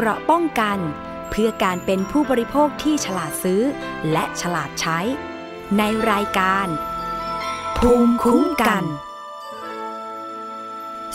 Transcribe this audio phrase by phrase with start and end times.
[0.00, 0.78] เกราะป้องกัน
[1.30, 3.62] เพื่อการเป็นผู้บริโภคที่ฉลาดซื้อ
[4.12, 4.98] และฉลาดใช้
[5.78, 6.66] ในรายการ
[7.78, 8.84] ภูมิคุ้มกัน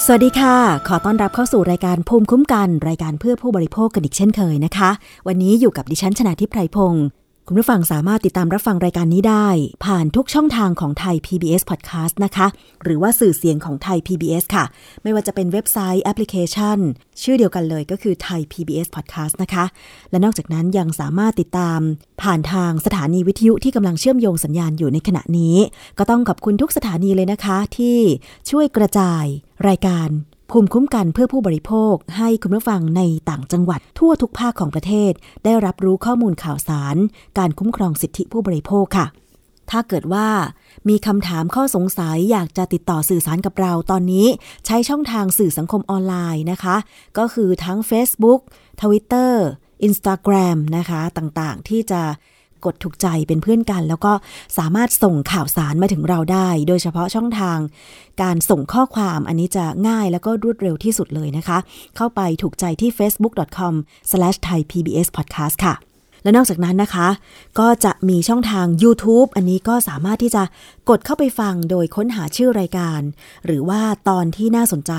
[0.03, 0.55] สวัสดีค่ะ
[0.87, 4.89] ขอต้อนรับเข้าสู่รายการภูมิคุ้มกัน รายการเพื่อผู้บริโภคกันอีกเช่นเคยนะคะ
[5.27, 7.05] วันนี้อยู่กับดิฉันชนะทิพไพรพงศ์
[7.47, 9.47] คุณผู้ฟังสามารถติดตามรับฟังรายการนี้ได้
[9.85, 12.47] ผ่านทุกช่องทางของไทย PBS Podcast นะคะ
[12.83, 14.65] หรือว่าสื่อเสียงของไทย PBS ค่ะ
[15.03, 16.77] ไม่ว่าจะเป็นเว็บไซต์แอปพลิเคชัน
[17.21, 19.65] ชื่อเดียวกันเลยก็คือไทย PBS Podcast นะคะ
[20.11, 21.79] และนอกจากนั้นยังสามารถติดตาม
[22.21, 25.55] ผ่านทางสถานีวิทยุที่กำลังเชื่อมโยงสัญญาณอยู่ในขณะนี้
[25.99, 27.97] ก็ต้องขอบคุณทุกสถานีเลยนะคะ ที่
[28.49, 29.23] ช่วยกระจาย
[29.67, 30.09] รายการ
[30.49, 35.11] ภูมิคุ้มกันเพื่อผู้บริโภค ให้คุณผู้ฟังในต่างจังหวัด ทั่วทุกภาคของประเทศ
[35.43, 36.95] ได้รับรู้ข้อมูลข่าวสาร
[37.37, 39.07] การคุ้มครองสิทธิผู้บริโภคค่ะ
[39.71, 40.27] ถ้าเกิดว่า
[40.89, 44.27] มีคำถามข้อสงสัยอยากจะติดต่อสื่อสารกับเราตอนนี้
[44.65, 46.75] ใช้ช่องทางสื่อสังคมออนไลน์นะคะ
[47.17, 48.41] ก็คือทั้ง Facebook
[48.81, 49.33] Twitter
[49.87, 52.01] Instagram นะคะ ต่างๆ ที่จะ
[52.65, 54.13] กดถูกใจเป็นเพื่อนกัน แล้วก็
[54.57, 57.57] สามารถส่งข่าวสารมาถึงเราได้ โดยเฉพาะช่องทาง
[58.21, 61.57] การส่งข้อความอันนี้จะง่ายแล้วก็รวดเร็วที่สุดเลยนะคะ
[61.95, 65.75] เข้าไปถูกใจที่ facebook.com/thaipbspodcast ค่ะ
[66.23, 67.07] และนอกจากนั้นนะคะ
[67.59, 70.43] ก็จะมีช่องทาง YouTube อันนี้ก็สามารถที่จะ
[70.89, 73.01] กดเข้าไปฟังโดยค้นหาชื่อรายการ
[73.45, 74.93] หรือว่าตอนที่น่าสนใจ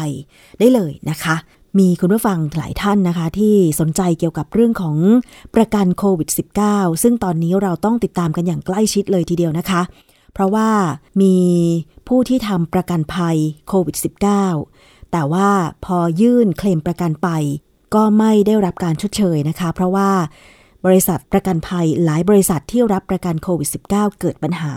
[0.58, 1.36] ได้เลยนะคะ
[1.78, 4.96] มีคุณผู้ฟังหลายท่านนะคะ ที่สนใจเกี่ยวกับเรื่องของ
[5.54, 6.28] ประกันโควิด
[6.66, 9.82] -19 ซึ่งตอนนี้เราต้องติดตามกันอย่างใกล้ชิดเลยทีเดียวนะคะ
[10.32, 10.68] เพราะว่า
[11.22, 11.36] มี
[12.08, 13.36] ผู้ที่ทำประกันภัย
[13.68, 13.96] โควิด
[14.52, 15.48] -19 แต่ว่า
[15.84, 17.28] พอยื่นเคลมประกันไป
[17.94, 20.10] ก็ไม่ได้รับการชดเชยนะคะ เพราะว่า
[20.86, 24.74] บริษัทประกันภัยหลายบริษัทที่รับประกันโควิด -19 เกิดปัญหา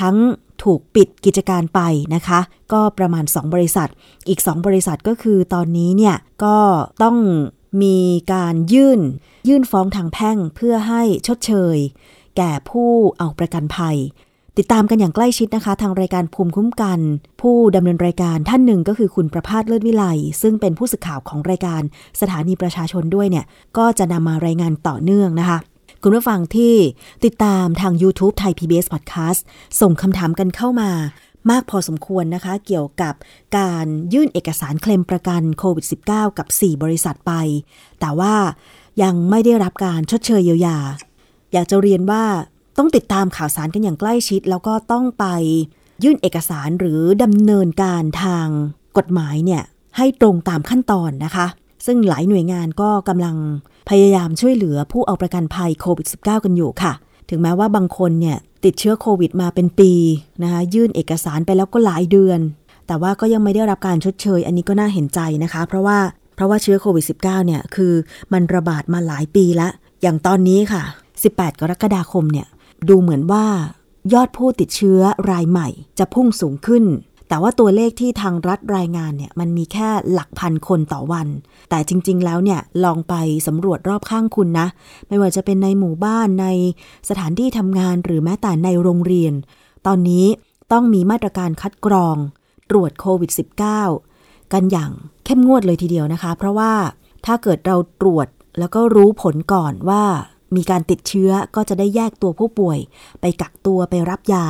[0.00, 0.16] ทั้ง
[0.62, 1.80] ถูกปิดกิจการไป
[2.14, 2.40] นะคะ
[2.72, 3.88] ก็ประมาณ 2 บริษัท
[4.28, 6.58] อีก 2 บริษัทก็คือตอนนี้เนี่ยก็
[7.02, 7.16] ต้อง
[7.82, 7.98] มี
[8.34, 9.00] การยื่น
[9.48, 11.76] ยื่นฟ้องทางแพ่งเพื่อให้ชดเชย
[12.36, 13.96] แก่ผู้เอาประกันภัย
[14.58, 16.98] ติดตามกันอย่างใกล้ชิดนะคะ ทางรายการภูมิคุ้มกัน
[17.40, 20.04] ผู้ดำเนินรายการท่านหนึ่งก็คือคุณประพาสเลิศวิไล
[20.42, 21.82] ซึ่งเป็นผู้สื่อข่าวของรายการ
[22.20, 23.44] สถานีประชาชนด้วยเนี่ย
[23.78, 25.58] ก็จะนำมารายงานต่อเนื่องนะคะ
[26.02, 26.74] คุณผู้ฟังที่
[27.24, 29.40] ติดตามทาง YouTube ไทย PBS Podcast
[29.80, 30.90] ส่งคำถามกันเข้ามา
[31.50, 33.14] มากพอสมควรนะคะ เกี่ยวกับ
[33.58, 37.32] การยื่นเอกสารเคลมประกันโควิด -19 กับ 4 บริษัทไป
[38.00, 38.34] แต่ว่า
[39.02, 40.78] ยังไม่ได้รับการชดเชยเยียวยา
[41.52, 42.24] อยากจะเรียนว่า
[42.78, 45.26] ต้องติดตามข่าวสารกันอย่างใกล้ชิด แล้วก็ต้องไป
[46.04, 48.46] ยื่นเอกสารหรือดำเนินการทาง
[48.96, 49.62] กฎหมายเนี่ย
[49.96, 51.46] ให้ตรงตามขั้นตอนนะคะ
[51.86, 53.36] ซึ่งหลายหน่วยงานก็กำลัง
[53.88, 56.92] พยายามช่วยเหลือผู้เอาประกันภัยโควิด -19 กันอยู่ค่ะ
[57.30, 59.92] ถึงแม้ว่าบางคนเนี่ยติดเชื้อโควิดมาเป็นปี
[60.42, 62.40] นะคะยื่นเอกสารไปแล้วก็หลายเดือน
[62.86, 65.98] แต่ว่าก็ยังไม่ได้รับการชดเชย อันนี้ก็น่าเห็นใจนะคะ เพราะว่า
[66.34, 67.92] เพราะว่าเชื้อโควิด -19 เนี่ยคือ
[68.32, 69.72] มันระบาดมาหลายปีแล้ว
[70.02, 70.82] อย่างตอนนี้ค่ะ
[71.22, 72.46] 18 กรกฎาคมเนี่ย
[72.88, 73.46] ดูเหมือนว่า
[74.12, 75.00] ยอดผู้ติดเชื้อ
[75.30, 76.84] รายใหม่จะพุ่งสูงขึ้น
[77.28, 81.28] แต่ว่าตัวเลขที่ทางรัฐรายงานเนี่ยมันมีแค่หลักพันคนต่อวัน
[81.70, 83.14] แต่จริง ๆ แล้วเนี่ยลองไป
[83.46, 84.66] สำรวจรอบข้างคุณนะ
[85.08, 86.46] ไม่ว่าจะเป็นในหมู่บ้านใน
[87.08, 89.34] สถานที่ทำงานหรือแม้แต่ในโรงเรียน
[89.86, 90.26] ตอนนี้
[90.72, 92.16] ต้องมีมาตรการคัดกรอง
[92.70, 93.30] ตรวจโควิด
[93.92, 94.90] -19 กันอย่าง
[95.24, 96.72] เข้มงวดเลยทีเดียวนะคะ เพราะว่า
[97.26, 100.04] ถ้าเกิดเราตรวจแล้วก็รู้ผลก่อนว่า
[100.56, 102.78] มีการติดเชื้อก็จะได้แยกตัวผู้ป่วย
[103.20, 104.46] ไปกักตัวไปรับยา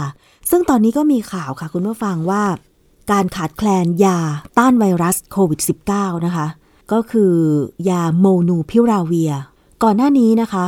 [0.51, 2.43] ซึ่งตอนนี้ก็มีข่าวค่ะคุณผู้ฟังว่า
[3.12, 4.19] การขาดแคลนยา
[4.59, 5.61] ต้านไวรัสโควิด
[5.93, 6.47] -19 นะคะ
[6.93, 7.34] ก็คือ
[7.91, 9.33] ยาโมนูพิราเวีย
[9.83, 10.67] ก่อนหน้านี้นะคะ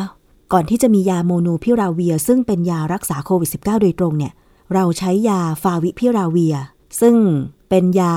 [0.52, 4.32] ก่อนที่จะมียาโมนูพิราเวีย ซึ่งเป็นยารักษาโควิด -19 โดยตรงเนี่ย
[4.74, 6.56] เราใช้ยาฟาวิพิราเวีย
[7.00, 7.14] ซึ่ง
[7.68, 8.14] เป็นยา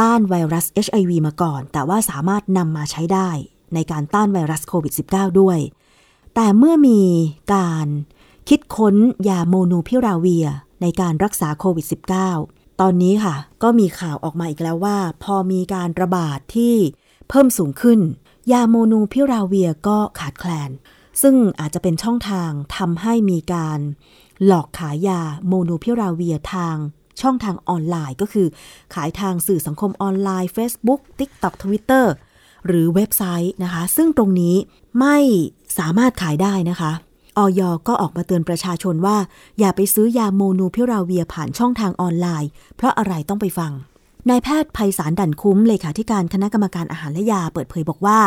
[0.00, 3.28] ต้านไวรัส HIV มาก่อน แต่ว่าสามารถนำมาใช้ได้
[3.74, 5.58] ในการต้านไวรัสโควิด -19 ด้วย
[6.34, 7.00] แต่เมื่อมี
[7.54, 7.86] การ
[8.48, 8.94] คิดค้น
[9.28, 10.46] ยาโมนูพิราเวีย
[10.82, 11.86] ในการรักษาโควิด
[12.32, 16.74] -19 ตอนนี้ค่ะ ก็มีข่าวออกมาอีกแล้วว่า พอมีการระบาดที่
[17.28, 18.00] เพิ่มสูงขึ้น
[18.52, 20.70] ยาโมนูพิราเวียก็ขาดแคลน
[21.22, 23.78] ซึ่งอาจจะเป็นช่องทางทำให้มีการ
[24.46, 26.76] หลอกขายยาโมนูพิราเวียทาง
[27.20, 28.46] ช่องทางออนไลน์ก็คือ
[28.94, 32.06] ขายทางสื่อสังคมออนไลน์ Facebook TikTok Twitter
[32.66, 34.54] หรือเว็บไซต์นะคะ ซึ่งตรงนี้
[35.00, 35.16] ไม่
[35.78, 36.92] สามารถขายได้นะคะ
[37.38, 39.16] ออยก็ออกมาเตือนประชาชนว่า
[39.58, 43.72] อย่าไปซื้อยาโมนูพิราเวียผ่านช่องทางออนไลน์ เพราะอะไรต้องไปฟัง
[44.28, 48.18] นายแพทย์ภัยสารดันคุ้มเลขาธิการคณะกรรมการอาหารและยาเปิดเผยบอกว่า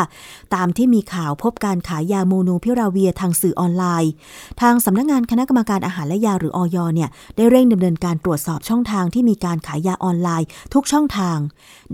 [0.54, 4.12] ตามที่มีข่าวพบการขายยาโมโนพิราเวียทางสื่อออนไลน์
[4.60, 11.38] ทางสำนักงงานคณะกรรมการอาหารและยาหรือออยเนี่ยได้เร่งดำเนินการตรวจสอบช่องทางที่มีการขายยาออนไลน์ ทุกช่องทาง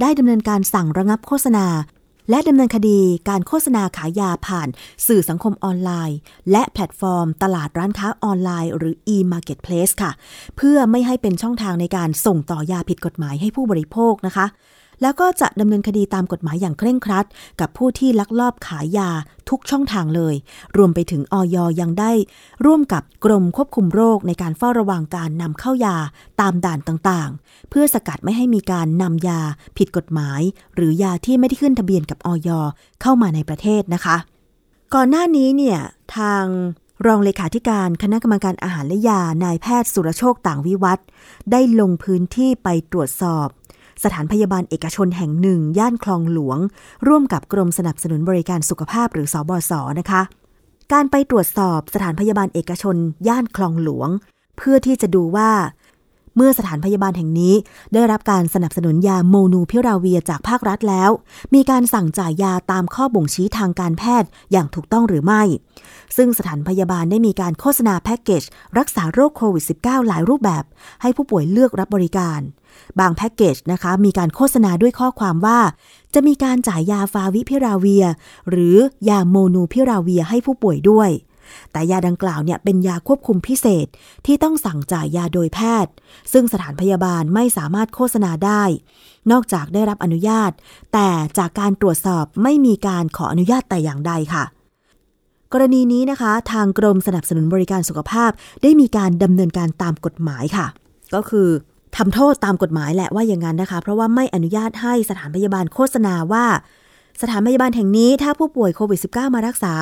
[0.00, 1.66] ได้ดำเนินการสั่งระงับโฆษณา
[2.30, 4.68] และดำเนินคดีการโฆษณาขายยาผ่าน
[5.06, 6.18] สื่อสังคมออนไลน์
[6.50, 10.12] และแพลตฟอร์ม ตลาดร้านค้าออนไลน์ หรือ e-marketplace ค่ะ
[10.56, 14.46] เพื่อไม่ให้เป็นช่องทางในการส่งต่อยาผิดกฎหมายให้ผู้บริโภคนะคะ
[15.02, 17.26] แล้วก็จะดำเนินคดีตามกฎหมายอย่างเคร่งครัด
[17.60, 19.10] กับผู้ที่ลักลอบขายยา
[19.48, 20.34] ทุกช่องทางเลย
[20.76, 22.12] รวมไปถึงออยยังได้
[22.66, 25.96] ร่วมกับกรมควบคุมโรคในการเฝ้าระวังการนำเข้ายา
[26.40, 29.40] ตามด่านต่างๆ เพื่อสกัดไม่ให้มีการนำยา
[29.78, 30.40] ผิดกฎหมาย
[30.74, 32.48] หรือยาที่ไม่ได้ขึ้นทะเบียนกับออย
[33.02, 34.16] เข้ามาในประเทศนะคะ
[34.94, 35.78] ก่อนหน้านี้เนี่ย
[36.16, 36.44] ทาง
[37.06, 40.98] รองเลขาธิการคณะกรรมการอาหารและยานายแพทย์สุรโชคต่างวิวัฒ
[41.52, 43.48] ได้ลงพื้นที่ไปตรวจสอบ
[44.04, 46.58] สถานพยาบาลเอกชนแห่งหนึ่ง ย่านคลองหลวง
[47.08, 50.22] ร่วมกับกรมสนับสนุนบริการสุขภาพหรือสอบศนะคะ
[50.92, 52.96] การไปตรวจสอบสถานพยาบาลเอกชน
[53.28, 54.08] ย่านคลองหลวง
[54.56, 55.50] เพื่อที่จะดูว่า
[56.36, 57.54] เมื่อสถานพยาบาลแห่งนี้
[57.94, 61.10] ได้รับการสนับสนุนยาโมนูพิราเวียจากภาครัฐแล้ว
[61.54, 65.42] มีการสั่งจ่ายยาตามข้อบ่งชี้ทางการแพทย์อย่างถูกต้องหรือไม่
[66.16, 68.42] ซึ่งสถานพยาบาลได้มีการโฆษณาแพ็กเกจ
[68.78, 70.64] รักษาโรคโควิด -19 หลายรูปแบบ
[71.02, 72.40] ให้ผู้ป่วยเลือกรับบริการ
[73.00, 75.58] บางแพ็กเกจนะคะ มีการโฆษณาด้วยข้อความว่า
[76.14, 78.04] จะมีการจ่ายยาฟาวิพิราเวีย
[78.50, 78.76] หรือ
[79.08, 81.10] ยาโมนูพิราเวียให้ผู้ป่วยด้วย
[81.72, 83.86] แต่ยาดังกล่าวเนี่ยเป็นยาควบคุมพิเศษ
[84.26, 85.92] ที่ต้องสั่งจ่ายยาโดยแพทย์
[86.32, 88.62] ซึ่งสถานพยาบาลไม่สามารถโฆษณาได้
[89.30, 90.50] นอกจากได้รับอนุญาต
[90.92, 94.44] แต่จากการตรวจสอบไม่มีการขออนุญาตแต่อย่างใดค่ะ
[95.52, 98.30] กรณีนี้นะคะ ทางกรมสนับสนุนบริการสุขภาพ
[98.62, 100.66] ได้มีการดำเนินการตามกฎหมายค่ะ
[101.14, 101.48] ก็คือ
[101.96, 106.46] ทำโทษตามกฎหมายแหละว่าอย่างนั้นนะคะ เพราะว่าไม่อนุญาตให้สถานพยาบาลโฆษณาว่า
[107.22, 109.74] สถานพยาบาลแห่งนี้ถ้าผู้ป่วยโควิด -19 มารักษา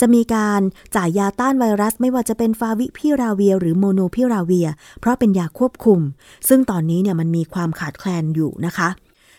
[0.00, 0.60] จะมีการ
[0.96, 4.68] จ่ายยาต้านไวรัส ไม่ว่าจะเป็นฟาวิพิราเวีย หรือโมโนพิราเวีย
[5.00, 6.00] เพราะเป็นยาควบคุม
[6.48, 8.88] ซึ่งตอนนี้เนี่ยมันมีความขาดแคลนอยู่นะคะ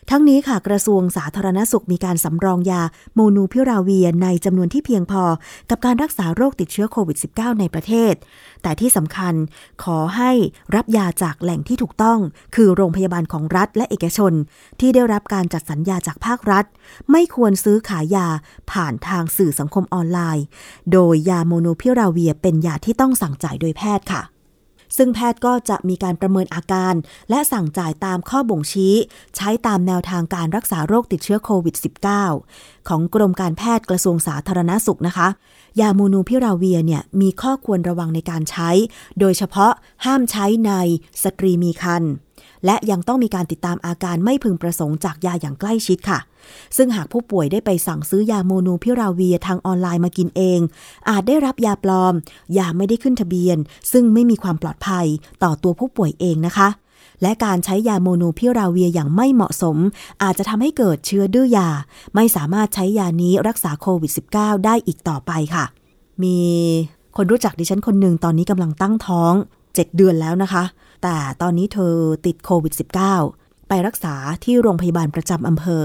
[0.09, 2.81] ทั้งนี้ค่ะกระทรวงสาธารณสุขมีการสำรองยา
[3.15, 5.23] โมนูพิราเวียในจำนวนที่เพียงพอ
[5.69, 8.13] กับการรักษาโรคติดเชื้อโควิด -19 ในประเทศ
[8.63, 9.33] แต่ที่สำคัญ
[9.83, 10.31] ขอให้
[10.75, 12.19] รับยาจากแหล่งที่ถูกต้อง
[12.55, 14.33] คือโรงพยาบาลของรัฐและเอกชน
[14.79, 16.65] ที่ได้รับการจัดสัญญาจากภาครัฐ
[17.11, 18.27] ไม่ควรซื้อขายยา
[18.71, 20.45] ผ่านทางสื่อสังคมออนไลน์
[20.91, 24.23] โดยยาโมนูพิราเวียเป็นยาที่ต้องสั่งจ่ายโดยแพทย์ค่ะ
[24.97, 26.93] ซึ่งแพทย์ก็จะมีการประเมินอาการ
[27.29, 28.93] และสั่งจ่ายตามข้อบ่งชี้
[29.35, 31.75] ใช้ตามแนวทางการรักษาโรคติดเชื้อโควิด
[32.31, 35.27] -19 ของกรมการแพทย์กระทรวงสาธารณสุขนะคะ
[35.79, 38.69] ยาโมลนูพิราเวียร์เนี่ยมีข้อควรระวังในการใช้
[39.19, 39.71] โดยเฉพาะ
[40.05, 40.71] ห้ามใช้ใน
[41.23, 42.13] สตรีมีครรภ์
[42.65, 46.19] และยังต้องมีการติดตามอาการไม่พึงประสงค์จากยาอย่างใกล้ชิดค่ะ
[46.77, 50.59] ซึ่งหากผู้ป่วยได้ไปสั่งซื้อยาโมลนูพิราเวียร์ทางออนไลน์มากินเอง
[51.09, 52.13] อาจได้รับยาปลอม
[52.57, 53.57] ยาไม่ได้ขึ้นทะเบียน
[53.91, 55.05] ซึ่งไม่มีความปลอดภัย
[55.43, 56.69] ต่อตัวผู้ป่วยเองนะคะ
[57.21, 59.77] และการใช้ยาโมลนูพิราเวียร์อย่างไม่เหมาะสม
[60.23, 61.69] อาจจะทำให้เกิดเชื้อดื้อยา
[62.15, 65.65] ไม่สามารถใช้ยานี้รักษาโควิด -19 ได้อีกต่อไปค่ะ
[66.23, 66.37] มี
[67.15, 70.63] คนรู้จักดิฉันคนหนึ่งตอนนี้กำลังตั้งท้อง 7 เดือนแล้วนะคะ
[71.03, 71.93] แต่ตอนนี้เธอ
[72.25, 72.73] ติดโควิด
[73.19, 75.83] -19 ไปรักษาที่โรงพยาบาลประจำอำเภอ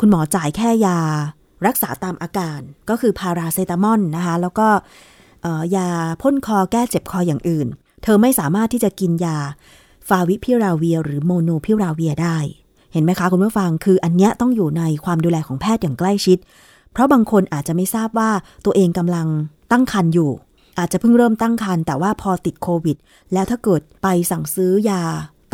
[0.00, 0.98] คุณหมอจ่ายแค่ยา
[1.66, 4.68] รักษาตามอาการก็คือพาราเซตามอลนะคะ แล้วก็
[5.76, 5.88] ยา
[6.22, 7.66] พ่นคอแก้เจ็บคออย่างอื่น
[8.02, 9.38] เธอไม่สามารถที่จะกินยา
[10.08, 12.38] ฟาวิพิราเวีย หรือโมโนพิราเวียได้
[12.92, 16.38] เห็นไหมคะคุณผู้ฟังคืออันเนี้ยต้องอยู่ในความดูแลของแพทย์อย่างใกล้ชิด
[16.92, 18.30] เพราะบางคนอาจจะไม่ทราบว่า
[18.64, 19.26] ตัวเองกำลัง
[19.72, 20.30] ตั้งครรภ์อยู่
[20.80, 22.96] อาจจะเพิ่งเริ่มตั้งครรภ์แต่ว่าพอติดโควิด
[23.32, 25.02] แล้วถ้าเกิดไปสั่งซื้อยา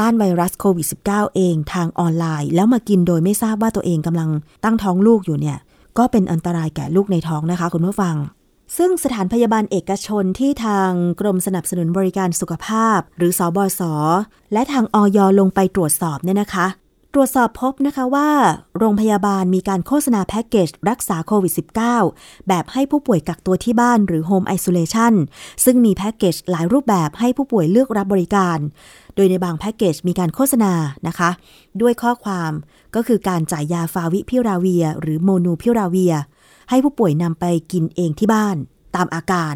[0.00, 4.30] ต้านไวรัสโควิด -19 เองทางออนไลน์ แล้วมากินโดยไม่ทราบว่าตัวเองกำลัง
[4.64, 5.58] ตั้งท้องลูกอยู่เนี่ย
[5.98, 8.16] ก็เป็นอันตรายแก่ลูกในท้องนะคะคุณผู้ฟัง
[8.76, 10.90] ซึ่งสถานพยาบาลเอกชนที่ทาง
[11.20, 13.80] กรมสนับสนุนบริการสุขภาพ หรือสอบศ
[14.52, 16.66] และทางออยลงไปตรวจสอบเนี่ยนะคะ
[17.16, 18.28] รวจสอบพบนะคะว่า
[18.78, 21.52] โรงพยาบาลมีการโฆษณาแพ็กเกจรักษาโควิด
[22.00, 25.14] -19 แบบให้ผู้ป่วยกักตัวที่บ้านหรือโฮมไอโซเลชัน
[25.64, 28.58] ซึ่งมีแพ็กเกจหลายรูปแบบให้ผู้ป่วยเลือกรับบริการ
[29.14, 30.72] โดยในบางแพ็กเกจมีการโฆษณา
[31.06, 31.30] นะคะ
[31.80, 32.52] ด้วยข้อความ
[32.94, 36.14] ก็คือการจ่ายยาฟาวิพิราเวีย หรือโมนูพิราเวีย
[36.70, 38.56] ให้ผู้ป่วยนำไปกินเองที่บ้าน
[38.96, 39.54] ตามอาการ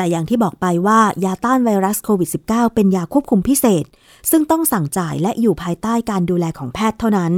[0.00, 3.84] แต่อย่างที่บอกไปว่ายาต้านไวรัสโควิด -19 เป็นยาควบคุมพิเศษ
[4.30, 7.32] ซึ่งต้องสั่งจ่ายและอยู่ภายใต้การดูแลของแพทย์เท่านั้น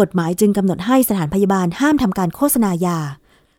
[0.00, 2.98] กฎหมายจึงกำหนดให้สถานพยาบาลห้ามทำการโฆษณายา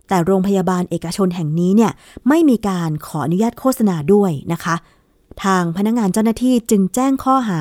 [0.07, 1.91] แต่โรงพยาบาลเอกชนแห่งนี้เนี่ย
[2.27, 4.75] ไม่มีการขออนุญาตโฆษณาด้วยนะคะ
[5.43, 7.59] ทางพนักงงานเจ้าหน้าที่จึงแจ้งข้อหา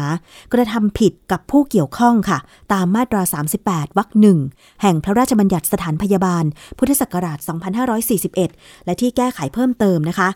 [0.52, 2.38] กระทำผิดกับผู้เกี่ยวข้องค่ะ
[2.72, 3.22] ตามมาตรา
[3.60, 4.38] 38 วรรคหนึ่ง
[4.82, 6.44] แห่งพระราชบัญญัติสถานพยาบาล
[6.78, 7.38] พุทธศักราช
[8.32, 10.30] 2541 และที่แก้ไขเพิ่มเติมนะคะ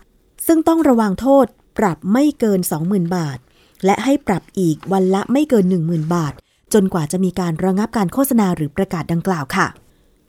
[0.47, 1.45] ซึ่งต้องระวังโทษ
[1.77, 3.37] ปรับไม่เกิน 20,000 บาท
[3.85, 6.33] และให้ปรับอีกวันละไม่เกิน 10,000 บาท
[6.73, 9.67] จนกว่าจะมีการระงับการโฆษณาหรือประกาศดังกล่าวค่ะ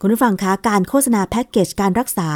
[0.01, 2.29] คุณผู้ฟังคะการโฆษณาแพ็กเกจการรักษา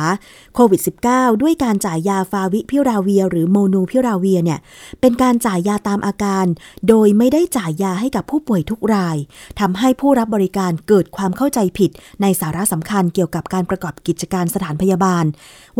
[0.56, 4.60] โควิด -19 ด้วยการจ่ายยาฟาวิพิราเวีย หรือโมนูพิราเวียเนี่ย
[5.02, 6.46] เป็นการจ่ายยาตามอาการ
[6.88, 9.18] โดยไม่ได้จ่ายยาให้กับผู้ป่วยทุกราย
[9.60, 11.92] ทำให้ผู้รับบริการเกิดความเข้าใจผิด
[12.22, 15.26] ในสาระสำคัญเกี่ยวกับการประกอบกิจการสถานพยาบาล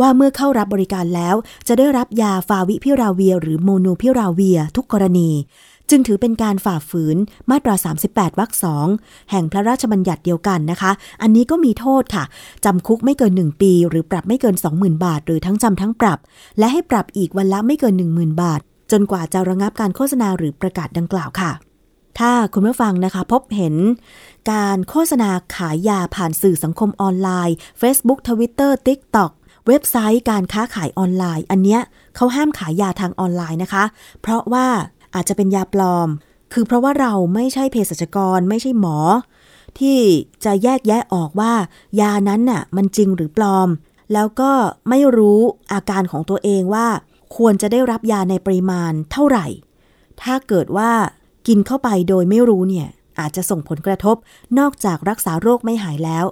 [0.00, 1.34] ว่าเมื่อเข้ารับบริการแล้ว
[1.68, 5.30] จะได้รับยาฟาวิพิราเวีย หรือโมนูพิราเวีย ทุกกรณี
[5.94, 7.16] จึงถือเป็นการฝ่าฝืน
[7.50, 7.74] มาตรา
[8.06, 8.86] 38 วรรคสอง
[9.30, 12.24] แห่งพระราชบัญญัติเดียวกันนะคะ อันนี้ก็มีโทษค่ะ
[12.64, 16.18] จำคุกไม่เกิน 1 ปี หรือปรับไม่เกิน 20,000 บาท หรือทั้งจำทั้งปรับ
[16.58, 18.60] และให้ปรับอีกวันละไม่เกิน 10,000 บาท
[18.92, 21.52] จนกว่าจะระงับการโฆษณาหรือประกาศดังกล่าวค่ะ
[22.18, 23.74] ถ้าคุณผู้ฟังนะคะ พบเห็น
[24.52, 29.30] การโฆษณาขายยาผ่านสื่อสังคมออนไลน์ Facebook Twitter TikTok
[29.66, 31.80] เว็บไซต์การค้าขายออนไลน์ อันเนี้ย
[32.16, 33.84] เขาห้ามขายยาทางออนไลน์นะคะ
[34.20, 34.66] เพราะว่า
[35.14, 36.08] อาจจะเป็นยาปลอม
[36.52, 38.98] คือเพราะว่าเราไม่ใช่เภสัชกรไม่ใช่หมอ
[39.78, 39.98] ที่
[40.44, 41.52] จะแยกแยะออกว่า
[42.00, 43.68] ยานั้นน่ะมันจริงหรือปลอม
[44.12, 44.52] แล้วก็
[44.88, 45.40] ไม่รู้
[45.72, 46.86] อาการของตัวเองว่า
[47.36, 49.46] ควรจะได้รับยาในปริมาณเท่าไหร่
[50.22, 50.90] ถ้าเกิดว่า
[51.46, 52.88] กินเข้าไปโดยไม่รู้เนี่ย
[53.20, 54.16] อาจจะส่งผลกระทบ
[54.58, 56.24] นอกจากรักษาโรคไม่หายแล้ว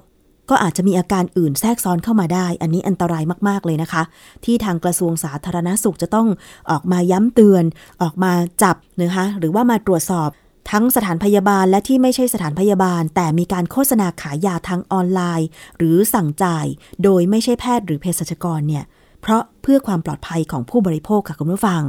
[0.50, 4.02] ก็อาจจะมีอาการอื่นแทรกซ้อนเข้ามาได้ อันนี้อันตรายมากๆเลยนะคะ
[4.44, 6.28] ที่ทางกระทรวงสาธารณาสุขจะต้อง
[6.70, 7.64] ออกมาย้ำเตือน
[8.02, 10.30] ออกมาจับนะคะหรือว่ามาตรวจสอบ
[10.70, 16.66] ทั้งสถานพยาบาลและที่ไม่ใช่สถานพยาบาล แต่มีการโฆษณาขายยาทางออนไลน์ หรือสั่งจ่าย
[17.04, 18.84] โดยไม่ใช่แพทย์หรือเภสัชกรเนี่ย
[19.20, 21.82] เพราะเพื่อความปลอดภัยของผู้บริโภคค่ะคุณผู้ฟัง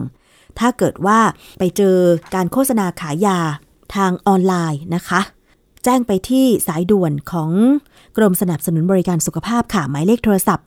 [0.60, 1.20] ถ้าเกิดว่า
[1.60, 1.98] ไปเจอ
[2.36, 3.40] การโฆษณาขายยา
[3.96, 5.22] ทางออนไลน์นะคะ
[5.84, 7.52] แจ้งไปที่สายด่วนของ
[8.18, 10.66] กรมสนับสนุนบริการสุขภาพค่ะ หมายเลขโทรศัพท์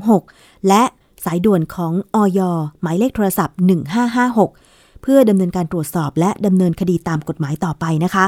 [0.00, 0.82] 1426 และ
[1.24, 2.40] สายด่วนของอย
[2.82, 3.56] หมายเลขโทรศัพท์
[4.26, 8.26] 1556 เพื่อดำเนินการตรวจสอบและดำเนินคดีตามกฎหมายต่อไปนะคะ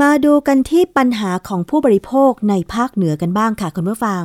[0.00, 4.24] มาดูกันที่ปัญหาของผู้บริโภคในภาคเหนือกันบ้างค่ะคุณผู้ฟัง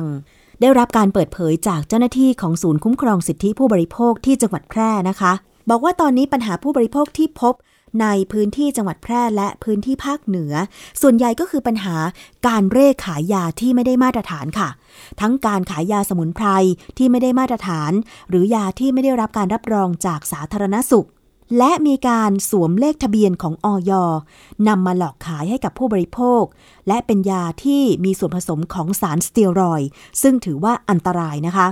[0.60, 5.32] ได้รับการเปิดเผยจากเจ้าหน้าที่ของศูนย์คุ้มครองสิทธิผู้บริโภคที่จังหวัดแพร่นะคะ
[5.70, 7.54] บอกว่าตอนนี้ปัญหาผู้บริโภคที่พบ
[8.02, 10.52] ในพื้นที่จังหวัดแพร่และพื้นที่ภาคเหนือ
[11.00, 11.96] ส่วนใหญ่ก็คือปัญหา
[12.46, 14.68] การเร่ขายยาที่ไม่ได้มาตรฐานค่ะ
[15.20, 16.46] ทั้งการขายยาสมุนไพร
[16.98, 17.92] ที่ไม่ได้มาตรฐาน
[18.28, 21.08] หรือยาที่ไม่ได้รับการรับรองจากสาธารณสุข
[21.56, 23.92] และมีการสวมเลขทะเบียนของออย
[24.68, 26.42] นำมาหลอกขายให้กับผู้บริโภค
[26.88, 29.82] และเป็นยาที่มีส่วนผสมของสารสเตียรอย
[30.22, 31.66] ซึ่งถือว่าอันตรายนะคะ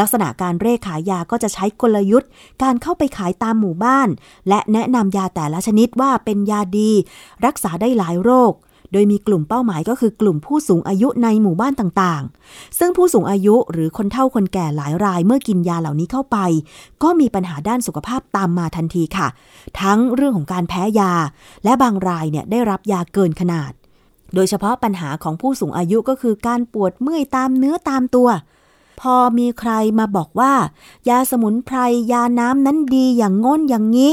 [0.00, 2.28] ลักษณะการเร่ขายยาก็จะใช้กลยุทธ์
[2.62, 4.08] การเข้าไปขายตามหมู่บ้าน
[4.48, 6.90] และแนะนำยาแต่ละชนิดว่าเป็นยาดี
[7.46, 8.52] รักษาได้หลายโรค
[8.94, 16.38] โดยมีกลุ่มเป้าหมายก็คือกลุ่มผู้สูงอายุในหมู่บ้านต่างๆ ซึ่งผู้สูงอายุหรือคนเฒ่าคนแก่หลายรายเมื่อกินยาเหล่านี้เข้าไป
[17.02, 19.28] ก็มีปัญหาด้านสุขภาพตามมาทันทีค่ะ
[19.80, 21.12] ทั้งเรื่องของการแพ้ยา
[21.64, 23.72] และบางรายเนี่ยได้รับยาเกินขนาด
[24.34, 28.28] โดยเฉพาะปัญหาของผู้สูงอายุก็คือการปวดเมื่อยตามเนื้อตามตัว
[29.00, 30.52] พอมีใครมาบอกว่า
[31.08, 31.78] ยาสมุนไพร
[32.12, 34.12] ยาน้ำนั้นดีอย่างง้นอย่างนี้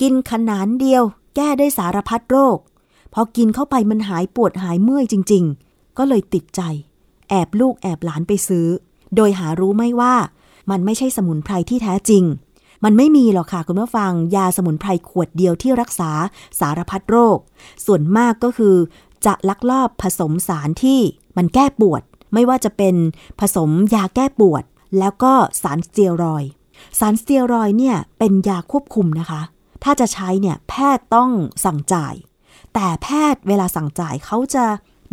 [0.00, 1.02] กินขนาดเดียว
[1.36, 2.58] แก้ได้สารพัดโรค
[3.14, 6.60] พอกินเข้าไปมันหายปวดหายเมื่อยจริง ๆ ก็เลยติดใจ
[7.30, 8.66] แอบลูกแอบหลานไปซื้อ
[9.16, 10.14] โดยหารู้ไม่ว่า
[10.70, 12.24] มันไม่ใช่สมุนไพรที่แท้จริง
[12.84, 16.10] มันไม่มีหรอกค่ะคุณผู้ฟัง ยาสมุนไพรขวดเดียวที่รักษา
[16.60, 17.38] สารพัดโรค
[17.86, 18.76] ส่วนมากก็คือ
[19.26, 21.00] จะลักลอบผสมสารที่
[21.36, 22.02] มันแก้ปวด
[22.34, 22.94] ไม่ว่าจะเป็น
[23.40, 24.64] ผสมยาแก้ปวด
[24.98, 26.44] แล้วก็สารสเตียรอย
[26.98, 29.40] สารสเตียรอยเนี่ยเป็นยาควบคุมนะคะ
[29.84, 31.30] ถ้าจะใช้เนี่ยแพทย์ต้อง
[31.64, 32.14] สั่งจ่าย
[32.74, 34.64] แต่แพทย์เวลาสั่งจ่ายเขาจะ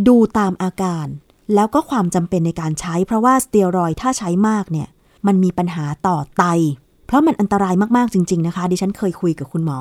[0.07, 1.07] ดูตามอาการ
[1.55, 4.87] แล้วก็ความจำเป็นในการใช้ เพราะว่าสเตียรอยถ้าใช้มากเนี่ย
[5.27, 6.45] มันมีปัญหาต่อไต
[7.07, 9.79] เพราะมันอันตรายมากๆจริง ๆนะคะ ดิฉันเคยคุยกับคุณหมอ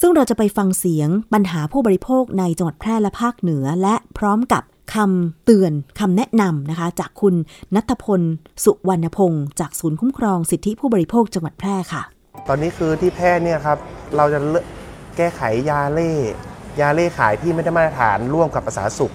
[0.00, 4.62] ซึ่งเราจะไปฟังเสียงปัญหาผู้บริโภคในจังหวัดแพร่และภาคเหนือ และพร้อมกับ
[4.94, 7.34] คำเตือนคำแนะนำนะคะ จากคุณ
[7.74, 8.22] นัทพล
[8.64, 12.02] สุวรรณพงศ์จากศูนย์คุ้มครองสิทธิผู้บริโภคจังหวัดแพร่ค่ะ
[12.48, 13.78] ตอนนี้คือที่แพร่เนี่ยครับ
[14.16, 14.40] เราจะ
[15.16, 16.12] แก้ไขยาเล่
[16.80, 19.14] ยาเล่ขายที่ไม่ได้มาตรฐานร่วมกับภาษาสุข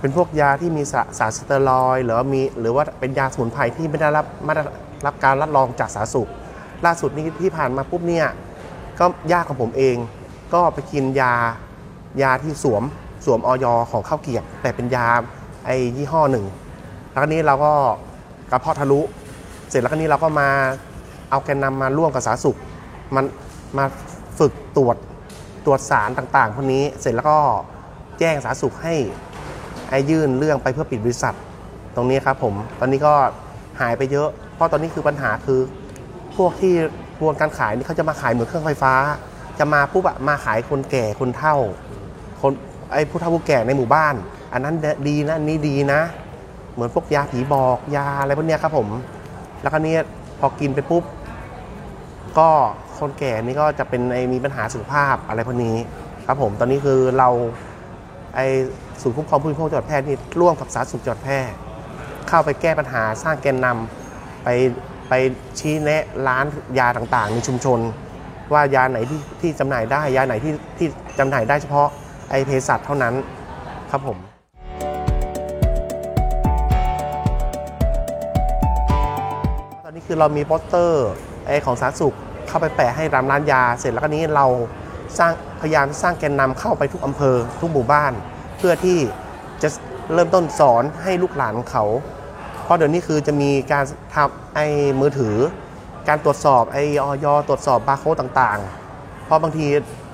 [0.00, 0.82] เป็นพวกยาที่มี
[1.18, 4.52] สารสเตียรอยหรือมีหรือว่าเป็นยาสมุนไพรที่ไม่ได้รับมา
[5.06, 6.28] รับการรับรองจากสาธาสุข
[6.86, 8.26] ล่าสุดนี้ที่ผ่านมาปุ๊บเนี่ย
[8.98, 9.96] ก็ยากของผมเอง
[10.54, 11.34] ก็ไปกินยา
[12.22, 12.82] ยาที่สวม
[13.24, 15.06] สวมออยของข้าวเกียบ แต่เป็นยา
[15.66, 16.46] ไอ้ยี่ห้อหนึ่ง
[17.10, 17.72] แล้วนี้เราก็
[18.50, 19.00] กระเพาะทะลุ
[19.68, 20.48] เสร็จแล้วก็นี้เราก็มา
[21.30, 22.58] เอาแกนนำมาร่วมกับสาธาสุข
[23.14, 23.24] มัน
[23.78, 23.84] มา
[24.38, 24.96] ฝึกตรวจ
[25.66, 27.38] ตรวจสารต่างๆพวกนี้เสร็จแล้วก็
[28.18, 28.94] แจ้งสาธารณสุขให้
[29.90, 31.34] ให้ยื่นเรื่องไปเพื่อปิดบริษัท
[31.96, 33.14] ตรงนี้ครับผมตอนนี้ก็
[33.80, 35.60] หายไปเยอะ เพราะตอนนี้คือปัญหาคือ
[36.36, 36.74] พวกที่
[37.18, 38.94] พวงการขายนี่เขาจะมาขายเหมือนเครื่องไฟฟ้า
[39.58, 41.56] จะมาปุ๊บอะมาขายคนแก่คนเฒ่า
[42.40, 42.52] คน
[42.92, 44.14] ไอ้ผู้เฒ่าผู้แก่ในหมู่บ้าน
[44.52, 44.74] อันนั้น
[45.08, 46.00] ดีนะอันนี้ดีนะ
[46.74, 48.88] เหมือนพวกยาผีบอกยาอะไรพวกเนี้ยครับผม
[49.62, 50.00] แล้วก็เนี้ย
[50.40, 51.04] พอกินไปปุ๊บ
[52.38, 52.48] ก็
[53.02, 55.76] คนแก่นี่ก็จะเป็นไอมีปัญหาสุขภาพอะไรพวกนี้
[56.26, 57.28] ครับผมตอนนี้คือเรา
[58.34, 58.40] ไอ
[59.02, 61.38] ศูนย์คุ้มครองผู้บริโภคจังหวัดแพร่นี่ร่วมกับสาธารณสุขจังหวัดแพร่
[62.28, 64.48] เข้าไปแก้ปัญหาสร้างแกนนำไป
[65.08, 65.12] ไป
[65.58, 66.44] ชี้แนะร้าน
[66.78, 67.80] ยาต่างๆ ในชุมชน
[68.52, 71.88] ว่ายาไหนที่ที่จำหน่ายได้ยาไหนที่ที่จำหน่ายได้เฉพาะ
[72.30, 73.14] ไอเภสัชเท่านั้น
[73.90, 74.18] ครับผม
[79.84, 81.08] ตอนนี้คือเรามีโปสเตอร์
[81.46, 82.16] ไอของสาธารณสุข
[82.52, 84.46] เข้าไปแปะให้รามร้านยา เสร็จแล้วก็นี้เรา
[85.18, 88.12] สร้างพยายามสร้างแกนนำเข้าไปทุกอำเภอทุกหมู่บ้าน
[88.58, 88.98] เพื่อที่
[89.62, 89.68] จะ
[90.12, 91.84] เริ่มต้นสอนให้ลูกหลานเขา
[92.64, 94.66] เพราะเดี๋ยวนี้คือจะมีการทำไอ้
[95.00, 95.36] มือถือ
[96.08, 97.26] การตรวจสอบไอ้อย.
[97.48, 99.66] ตรวจสอบบาร์โค้ดต่างๆ เพราะบางที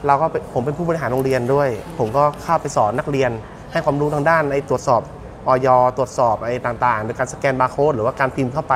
[0.07, 1.68] เราก็ผมเป็นผู้บริหารโรงเรียนด้วย
[1.99, 3.30] ผมก็เข้าไปสอนนักเรียน
[3.73, 5.02] ให้ความรู้ทางด้านไอ้ตรวจสอบ
[5.49, 5.68] อย.
[5.97, 8.75] ตรวจสอบไอ้ต่างๆโดยการสแกนบาร์โค้ดหรือว่าการพิมพ์เข้าไป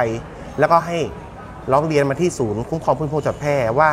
[0.59, 0.99] แล้วก็ให้
[1.71, 3.90] ร้องเรียนมาที่ศูนย์คุ้มครองผู้บริโภคจังหวัดแพร่ว่า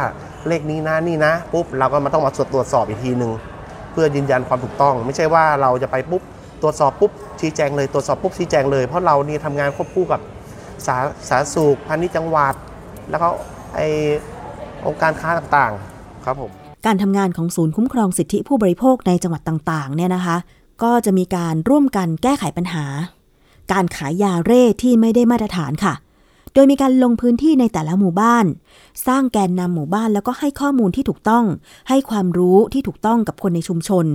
[0.47, 3.31] เลขนี้นะนี่นะปุ๊บเราก็มาต้องมาตรวจสอบอีกทีหนึ่ง
[3.91, 6.21] เพื่อยืนยันความถูกต้อง ไม่ใช่ว่าเราจะไปปุ๊บ
[6.61, 10.19] ตรวจสอบปุ๊บชี้แจงเลยตรวจสอบปุ๊บชี้แจงเลยเพราะเรานี่ทำงานควบคู่กับ
[10.88, 10.97] สา
[11.29, 12.53] สาธารณสุขพาณิชย์จังหวัด
[13.09, 13.27] แล้วก็
[13.75, 13.79] ไอ
[14.85, 16.51] องค์การค้าต่างๆครับผม
[16.85, 20.38] การทำงานของศูนย์คุ้มครองสิทธิผู้บริโภคในจังหวัดต่างๆเนี่ยนะคะ
[20.83, 22.85] ก็จะมีการร่วมกันแก้ไขปัญหา
[23.71, 25.93] การขายยาเร่ที่ไม่ได้มาตรฐานค่ะ
[26.53, 28.45] โดยมีการลงพื้นที่ในแต่ละหมู่บ้าน
[29.07, 31.45] สร้างแกนนำหมู่บ้านแล้วก็ให้ข้อมูลที่ถูกต้อง
[31.89, 34.05] ให้ความรู้ที่ถูกต้องกับคนในชุมชน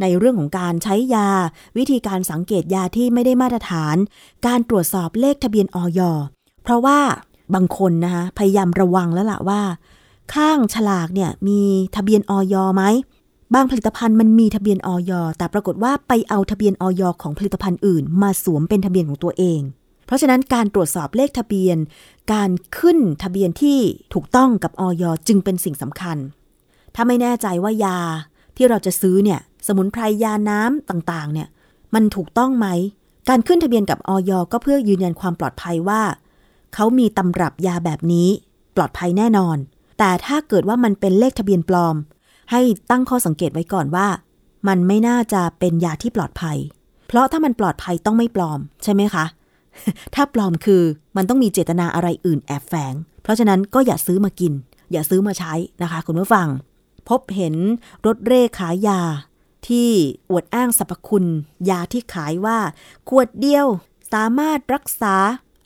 [0.00, 1.28] ในเรื่องของการใช้ยา
[1.76, 3.96] วิธีการสังเกตยาที่ไม่ได้มาตรฐาน
[4.46, 6.00] การตรวจสอบเลขทะเบียนออย
[6.62, 6.98] เพราะว่า
[7.54, 9.62] บางคนนะคะพยายามระวังแล้วล่ะว่า
[10.34, 11.60] ข้างฉลากเนี่ยมี
[11.96, 12.82] ทะเบียนออยไหม
[13.54, 19.60] บางผลิตภัณฑ์มันมีทะเบียนออยแต่ปรากฏว่าไปเอาทะเบียนออยของผลิตภัณฑ์อื่น มาสวมเป็นทะเบียนของตัวเอง
[20.10, 21.78] เพราะฉะนั้นการตรวจสอบเลขทะเบียน
[22.32, 23.78] การขึ้นทะเบียนที่
[24.14, 26.16] ถูกต้องกับออยจึงเป็นสิ่งสำคัญ
[26.94, 27.98] ถ้าไม่แน่ใจว่ายา
[28.56, 31.48] ที่เราจะซื้อเนี่ยสมุนไพรยาน้ำต่างๆเนี่ย
[31.94, 32.66] มันถูกต้องไหม
[33.28, 36.02] การขึ้นทะเบียนกับออยก็เพื่อยืนยันความปลอดภัยว่า
[36.74, 38.28] เขามีตำรับยาแบบนี้
[38.76, 39.56] ปลอดภัยแน่นอน
[39.98, 41.96] แต่ถ้าเกิดว่ามันเป็นเลขทะเบียนปลอม
[42.50, 44.08] ให้ตั้งข้อสังเกตไว้ก่อนว่า
[44.68, 46.56] มันไม่น่าจะเป็นยาที่ปลอดภัย
[47.06, 49.24] เพราะถ้ามันปลอดภัยต้องไม่ปลอม ใช่ไหมคะ
[50.14, 50.82] ถ้าปลอมคือ
[51.16, 54.52] มันต้องมีเจตนาอะไรอื่นแอบแฝง เพราะฉะนั้นก็อย่าซื้อมากิน
[54.92, 56.48] อย่าซื้อมาใช้นะคะ คุณผู้ฟัง
[57.08, 57.54] พบเห็น
[58.06, 59.00] รถเร่ขายยา
[59.68, 59.90] ที่
[60.30, 61.26] อวดอ้างสรรพคุณ
[61.70, 62.58] ยาที่ขายว่า
[63.08, 63.66] ขวดเดียว
[64.12, 65.16] สามารถรักษา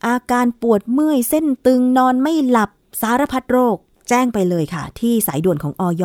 [0.07, 3.77] อาการปวดเมื่อยเส้นตึงนอนไม่หลับสารพัดโรค
[4.09, 6.03] แจ้งไปเลยค่ะ ที่สายด่วนของอย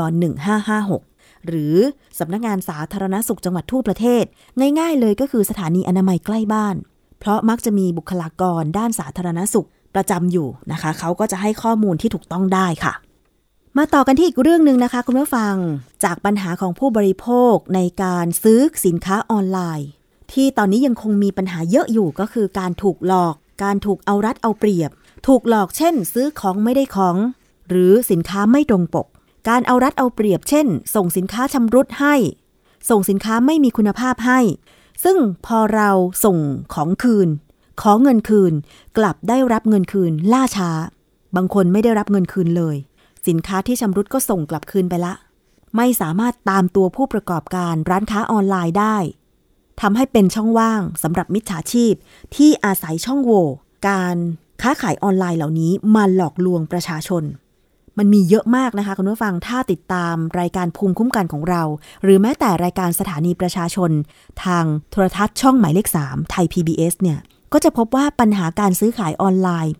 [0.73, 1.75] 1556 หรือ
[2.19, 4.23] สำนักงานสาธารณสุขจังหวัดทั่วประเทศ
[4.79, 6.75] ง่ายๆเลยก็คือสถานีอนามัยใกล้บ้าน
[7.19, 12.93] เพราะมักจะมีบุคลากรด้านสาธารณสุขประจำอยู่นะคะ เขาก็จะให้ข้อมูลที่ถูกต้องได้ค่ะ
[13.77, 15.55] มาต่อกันที่อีกเรื่องหนึ่งนะคะ คุณผู้ฟัง
[16.03, 19.89] จากปัญหาของผู้บริโภคในการซื้อสินค้าออนไลน์
[20.34, 24.91] ที่ตอนนี้ยังคงมีปัญหาเยอะอยู่ก็คือการถูกหลอก การถูกเอารัดเอาเปรียบ
[25.27, 27.17] ถูกหลอกเช่น ซื้อของไม่ได้ของ
[27.69, 29.08] หรือสินค้าไม่ตรงปก
[29.49, 32.15] การเอารัดเอาเปรียบ เช่น ส่งสินค้าชำรุดให้
[32.89, 34.39] ส่งสินค้าไม่มีคุณภาพให้
[35.03, 35.89] ซึ่งพอเรา
[36.23, 36.38] ส่ง
[36.73, 37.29] ของคืน
[37.81, 38.53] ขอเงินคืน
[38.97, 40.71] กลับได้รับเงินคืน ล่าช้า
[41.35, 42.75] บางคนไม่ได้รับเงินคืนเลย
[43.27, 45.13] สินค้าที่ชำรุดก็ส่งกลับคืนไปละ
[45.75, 48.97] ไม่สามารถตามตัวผู้ประกอบการร้านค้าออนไลน์ได้
[49.81, 51.93] ทำให้เป็นช่องว่างสำหรับมิจฉาชีพ
[52.35, 53.45] ที่อาศัยช่องโหว่
[53.88, 54.17] การ
[54.62, 57.23] ค้าขายออนไลน์เหล่านี้มาหลอกลวงประชาชน
[57.99, 61.63] มันมีเยอะมากนะคะคุณผู้ฟังถ้าติดตามรายการภูมิคุ้มกันของเรา
[62.03, 63.91] หรือแม้แต่รายการสถานีประชาชน
[64.43, 67.19] ทางโทรทัศน์ช่องหมายเลข 3 ไทย PBS เนี่ย
[67.53, 69.73] ก็จะพบว่าปัญหาการซื้อขายออนไลน์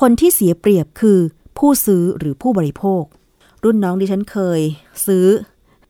[0.00, 1.18] คนที่เสียเปรียบคือ
[1.58, 3.02] ผู้ซื้อหรือผู้บริโภค
[3.64, 4.60] รุ่นน้องดิฉันเคย
[5.06, 5.26] ซื้อ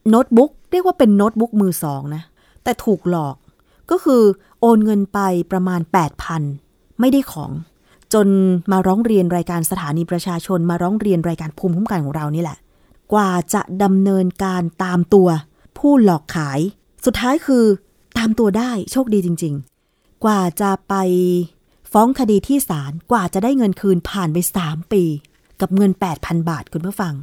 [0.09, 2.23] โน้ตบุ๊กเรียกว่าเป็นโน้ตบุ๊กมือสองนะ
[2.65, 3.37] แต่ถูกหลอก
[3.91, 4.23] ก็คือ
[4.61, 5.21] โอนเงินไป
[5.53, 5.81] ประมาณ
[6.41, 7.51] 8,000 ไม่ได้ของ
[8.15, 8.29] จน
[8.73, 12.59] มาร้องเรียนรายการสถานีประชาชน มาร้องเรียนรายการภูมิคุ้มกันของเรานี่แหละ
[13.13, 15.29] กว่าจะดำเนินการตามตัว
[15.79, 16.61] ผู้หลอกขาย
[17.05, 17.65] สุดท้ายคือ
[18.19, 19.55] ตามตัวได้โชคดีจริง
[19.89, 20.95] ๆ กว่าจะไป
[21.93, 25.05] ฟ้องคดีที่ศาลกว่าจะได้เงินคืนผ่านไป 3 ปี
[25.61, 27.15] กับเงิน 8,000 บาทคุณผู้ฟัง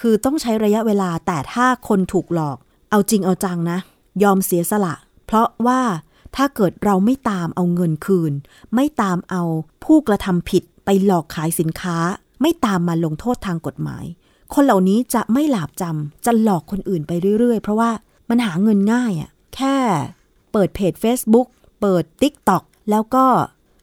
[0.00, 2.56] คือต้องใช้ระยะเวลาแต่ถ้าคนถูกหลอก
[2.90, 3.78] เอาจริงเอาจังนะ
[4.22, 4.94] ยอมเสียสละ
[5.26, 5.80] เพราะว่า
[6.36, 8.32] ถ้าเกิดเราไม่ตามเอาเงินคืน
[8.74, 9.42] ไม่ตามเอา
[9.84, 11.96] ผู้กระทำผิดไปหลอกขายสินค้า
[12.40, 14.04] ไม่ตามมาลงโทษทางกฎหมาย
[14.54, 17.90] คนเหล่านี้จะไม่หลาบจำจะหลอกคนอื่นไปเรื่อยๆ เพราะว่า
[18.28, 19.76] มันหาเงินง่ายอะ่ะแค่
[20.52, 21.48] เปิดเพจ Facebook
[21.80, 23.26] เปิด TikTok แล้วก็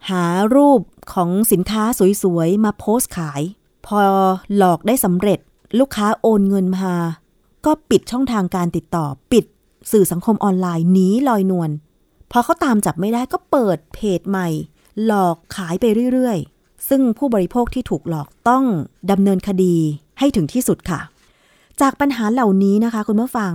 [0.09, 0.23] หา
[0.55, 0.81] รูป
[1.13, 1.83] ของสินค้า
[2.23, 3.41] สวยๆ มาโพสต์ขาย
[3.85, 3.97] พอ
[4.57, 5.39] หลอกได้สำเร็จ
[5.79, 6.95] ลูกค้าโอนเงินมา
[7.65, 9.45] ก็ปิดช่องทางการติดต่อ ปิด
[9.91, 11.69] สื่อสังคมออนไลน์หนีลอยนวล
[12.35, 14.47] พอเขาตามจับไม่ได้ก็เปิดเพจใหม่
[15.05, 18.65] หลอกขายไปเรื่อยๆ ซึ่งผู้บริโภคที่ถูกหลอกต้อง
[19.11, 19.75] ดำเนินคดี
[20.19, 20.99] ให้ถึงที่สุดค่ะ
[21.81, 23.53] จากปัญหาเหล่านี้นะคะคุณผู้ฟัง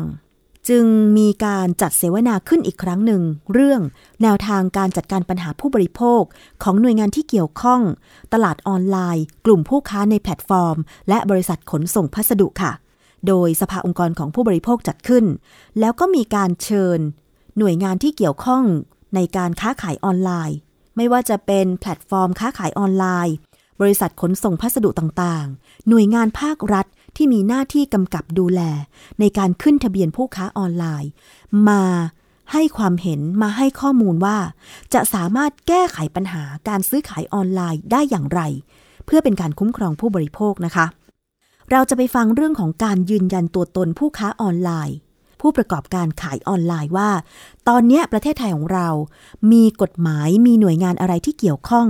[0.68, 0.86] จึง
[1.18, 3.80] มีการจัดเสวนาขึ้นอีกครั้งหนึ่ง เรื่อง
[4.22, 6.22] แนวทางการจัดการปัญหาผู้บริโภค
[6.62, 7.80] ของหน่วยงานที่เกี่ยวข้อง
[8.32, 10.76] ตลาดออนไลน์ กลุ่มผู้ค้าในแพลตฟอร์ม
[11.08, 12.72] และบริษัทขนส่งพัสดุค่ะ
[13.26, 15.24] โดยสภาองค์กรของผู้บริโภคจัดขึ้น
[15.80, 16.98] แล้วก็มีการเชิญ
[17.58, 18.64] หน่วยงานที่เกี่ยวข้อง
[19.14, 20.56] ในการค้าขายออนไลน์
[20.96, 23.34] ไม่ว่าจะเป็นแพลตฟอร์มค้าขายออนไลน์
[23.80, 28.60] บริษัทขนส่งพัสดุต่างๆ หน่วยงานภาครัฐที่มีหน้าที่กำกับดูแล
[29.20, 31.10] ในการขึ้นทะเบียนผู้ค้าออนไลน์
[31.68, 31.82] มา
[32.52, 34.38] ให้ความเห็นมาให้ข้อมูลว่า
[34.94, 38.40] จะสามารถแก้ไขปัญหาการซื้อขายออนไลน์ได้อย่างไร
[39.04, 40.86] เพื่อเป็นการคุ้มครองผู้บริโภคนะคะ
[41.70, 44.96] เราจะไปฟังเรื่องของการยืนยันตัวตนผู้ค้าออนไลน์
[45.40, 47.10] ผู้ประกอบการขายออนไลน์ว่า
[47.68, 48.88] ตอนนี้ประเทศไทยของเรา
[49.52, 51.88] มีกฎหมายมีหน่วยงานอะไรที่เกี่ยวข้อง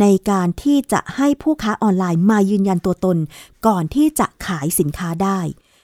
[0.00, 3.16] ในการที่จะให้ผู้ค้าออนไลน์มายืนยันตัวตน
[3.66, 5.38] ก่อนที่จะขายสินค้าได้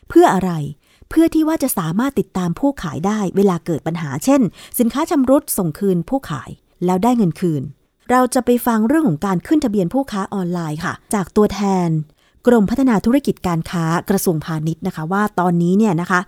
[0.09, 0.53] เพื่ออะไร
[1.09, 4.41] เพื่อที่ว่าจะสามารถติดตามผู้ขายได้เวลาเกิดปัญหา เช่น
[4.79, 6.51] สินค้าชำรุดส่งคืนผู้ขาย
[6.85, 7.63] แล้วได้เงินคืน
[8.11, 11.89] เราจะไปฟังเรื่องของการขึ้นทะเบียนผู้ค้าออนไลน์ค่ะ จากตัวแทน
[12.47, 16.21] กรมพัฒนาธุรกิจการค้ากระทรวงพาณิชย์นะคะ ว่าตอนนี้เนี่ยนะคะ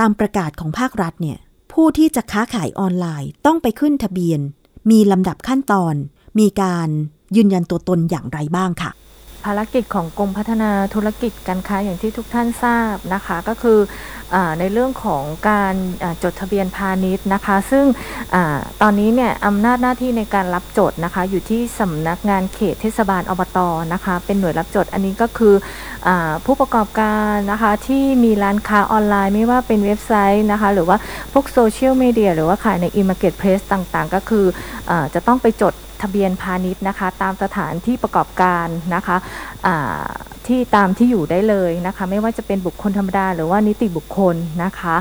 [0.00, 1.38] ตามประกาศของภาครัฐเนี่ย
[1.72, 4.40] ผู้ที่จะค้าขายออนไลน์ต้องไปขึ้นทะเบียน
[4.90, 5.94] มีลำดับขั้นตอน
[6.38, 6.88] มีการ
[7.36, 8.90] ยืนยันตัวตนอย่างไรบ้างค่ะ
[9.48, 13.78] ภารกิจของกรมพัฒนาธุรกิจการค้าอย่างที่ทุกท่านทราบนะคะ ก็คือ
[14.34, 15.74] อในเรื่องของการ
[16.22, 17.84] จดทะเบียนพาณิชย์นะคะ ซึ่ง
[18.34, 18.36] อ
[18.82, 23.58] ตอนนี้เนี่ยอำนาจหน้าที่ในการรับจดนะคะ อยู่ที่สำนักงานเขตเทศบาลอบต
[23.92, 25.54] นะคะ เป็นหน่วยรับจดอันนี้ก็คือ
[26.08, 26.10] อ
[26.44, 30.96] ผู้ประกอบการนะคะที่มีร้านค้าออนไลน์ไม่ว่าเป็นเว็บไซต์นะคะ หรือว่า
[31.32, 34.44] พวกโซเชียลมีเดียหรือว่าขายใน e-marketplace ต่างๆ ก็คือ
[34.90, 39.16] อจะต้องไปจด ทะเบียนพาณิชย์นะคะ ตามสถานที่ประกอบการนะคะ
[40.46, 44.96] ที่ตามที่อยู่ได้เลยนะคะ ไม่ว่าจะเป็นบุคคลธรรมดาหรือว่านิติบุคคลนะคะ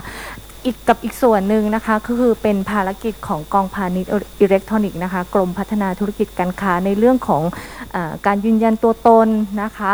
[0.65, 4.09] อีกกับอีกส่วนหนึ่งนะคะก็คือเป็นภารกิจของกองพาณิชย์
[4.41, 7.43] อิเล็กทรอนิกส์นะคะกรมพัฒนาธุรกิจการค้าในเรื่องของ
[7.95, 9.27] อการยืนยันตัวตน
[9.63, 9.91] นะคะ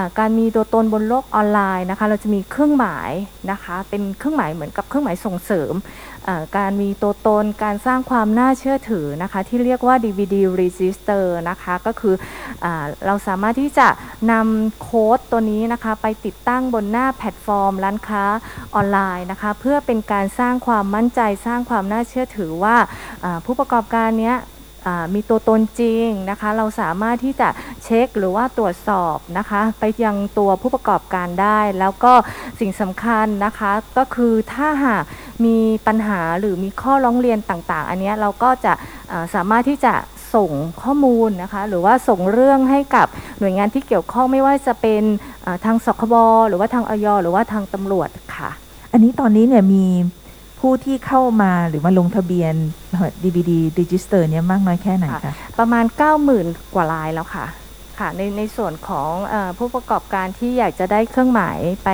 [0.00, 3.10] ะการมีตัวตนบนโลกออนไลน์นะคะ เราจะมีเครื่องหมาย
[3.50, 5.72] นะคะ เป็นเครื่องหมายเหมือนกับเครื่องหมายส่งเสริม
[6.56, 12.14] การมีตัวตนการสร้างความน่าเชื่อถือนะคะที่เรียกว่า DVD Register นะคะก็คือ
[12.64, 12.66] อ
[13.06, 13.88] เราสามารถที่จะ
[14.32, 18.24] นำโค้ดตัวนี้นะคะไปติดตั้งบนหน้าแพลตฟอร์ม ร้านค้า
[18.74, 22.76] ออนไลน์นะคะเพื่อเป็นการสร้างความมั่นใจสร้างความน่าเชื่อถือว่า
[23.44, 24.36] ผู้ประกอบการเนี้ย
[25.14, 27.48] มีตัวตนจริงนะคะ เราสามารถที่จะ
[27.84, 32.12] เช็คหรือว่าตรวจสอบนะคะ ไปยังตัวผู้ประกอบการได้ แล้วก็
[32.60, 35.04] สิ่งสำคัญนะคะก็คือถ้าหาก
[35.44, 38.72] มีปัญหาหรือมีข้อร้องเรียนต่างๆ อันนี้เราก็จะ
[39.34, 39.94] สามารถที่จะ
[40.34, 40.50] ส่ง
[40.82, 43.06] ข้อมูลนะคะหรือว่าส่งเรื่องให้กับ
[43.38, 45.02] หน่วยงานที่เกี่ยวข้องไม่ว่าจะเป็น
[45.64, 46.14] ทางสคบ
[46.48, 48.50] หรือว่าทางออยหรือว่าทางตำรวจค่ะ
[48.92, 49.86] อันนี้ตอนนี้เนี่ยมี
[50.60, 52.54] ผู้ที่เข้ามาหรือมาลงทะเบียน
[53.22, 55.84] DVD Register เนี่ยมากน้อยแค่ไหนคะประมาณ
[56.28, 57.46] 90,000 กว่ารายแล้วค่ะ
[58.00, 61.90] ค่ะในในส่วนของอผู้ประกอบการที่อยากจะได้เครื่องหมายไป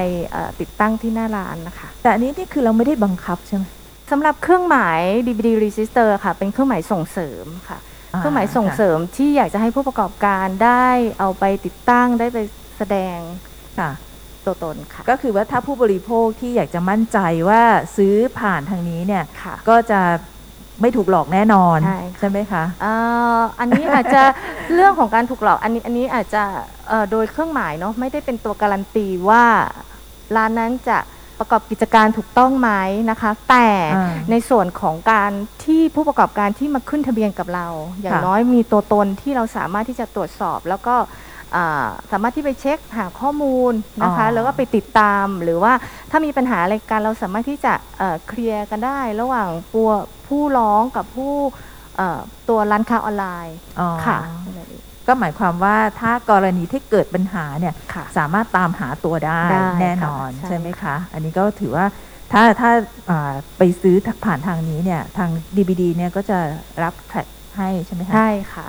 [0.60, 3.64] ติดตั้งที่หน้าร้านนะคะ แต่อันนี้นี่คือเราไม่ได้บังคับใช่ไหม
[4.10, 7.78] สำหรับเครื่องหมาย DVD Register ค่ะ เป็นเครื่องหมายส่งเสริมค่ะ
[8.18, 10.86] เครื่องหมายส่งเสริมที่อยากจะให้ผู้ประกอบการได้
[11.20, 12.38] เอาไปติดตั้งได้ไป
[12.78, 13.18] แสดง
[14.44, 17.62] ตัวตนค่ะก็คือว่าถ้าผู้บริโภคที่อยากจะมั่นใจว่า
[17.96, 19.24] ซื้อผ่านทางนี้เนี่ย
[19.68, 20.00] ก็จะ
[20.80, 22.64] ไม่ถูกหลอกแน่นอนใช่ใช่ไหมคะ
[23.58, 24.22] อันนี้อาจจะ
[24.74, 26.42] เรื่องของการถูกหลอกอันนี้อันนี้อาจจะ
[27.10, 29.44] โดยเครื่องหมายเนาะไม่ได้เป็นตัวการันตีว่า
[30.36, 30.98] ร้านนั้นจะ
[31.38, 32.70] ประกอบกิจการถูกต้องไหม
[33.10, 33.68] นะคะ แต่
[34.30, 35.32] ในส่วนของการ
[35.64, 37.66] ที่ผู้ประกอบการที่มาขึ้นทะเบียนกับเรา
[38.02, 40.94] อย่างน้อยมีตัวตนที่เราสามารถที่จะตรวจสอบ แล้วก็
[42.12, 45.72] สามารถที่ไปเช็คหาข้อมูลนะคะ แล้วก็ไปติดตามหรือว่า
[46.10, 47.74] ถ้ามีปัญหาอะไรกันเราสามารถที่จะ
[48.26, 49.90] เคลียร์กันได้ ระหว่างปัว
[50.26, 51.34] ผู้ร้องกับผู้
[52.48, 53.56] ตัวร้านค้าออนไลน์
[54.06, 54.18] ค่ะ
[55.06, 57.74] ก็หมายความว่าถ้ากรณีที่เกิดปัญหาเนี่ย
[58.18, 59.42] สามารถตามหาตัวได้
[59.80, 61.86] แน่นอนใช่ไหมคะ อันนี้ก็ถือว่า
[62.32, 62.70] ถ้าถ้า
[63.58, 66.38] ไปซื้อผ่านทางนี้เนี่ยทาง DBD เนี่ยก็จะ
[66.82, 68.66] รับแท็กให้ใช่ไหมคะใช่ค่ะ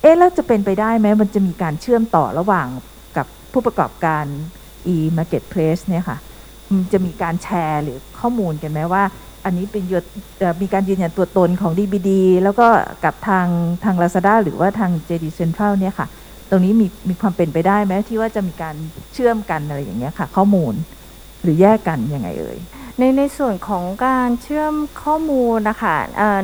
[0.00, 2.66] เอ๊ะแล้วจะเป็นไปได้ไหมมันจะมีการเชื่อมต่อระหว่าง
[3.16, 4.24] กับผู้ประกอบการ
[4.94, 6.18] e-marketplace เนี่ยค่ะ
[6.92, 9.02] จะมีการแชร์หรือข้อมูลกันไหมว่า
[9.44, 9.82] อันนี้เป็น
[10.62, 12.10] มีการยืนยันตัวตนของ DBD
[12.42, 12.66] แล้วก็
[13.04, 13.46] กับทาง
[13.84, 16.06] ทาง Lazada หรือว่าทาง JD Central เนี่ยค่ะ
[16.50, 18.74] ตรงนี้มีมีความเป็นไปได้ไหมที่ว่าจะมีการ
[19.12, 20.74] เชื่อมกันอะไรอย่างเงี้ยค่ะ ข้อมูล
[21.42, 22.58] หรือแยกกันยังไงเอ่ย
[22.98, 25.96] ในในส่วนของการเชื่อมข้อมูลนะคะ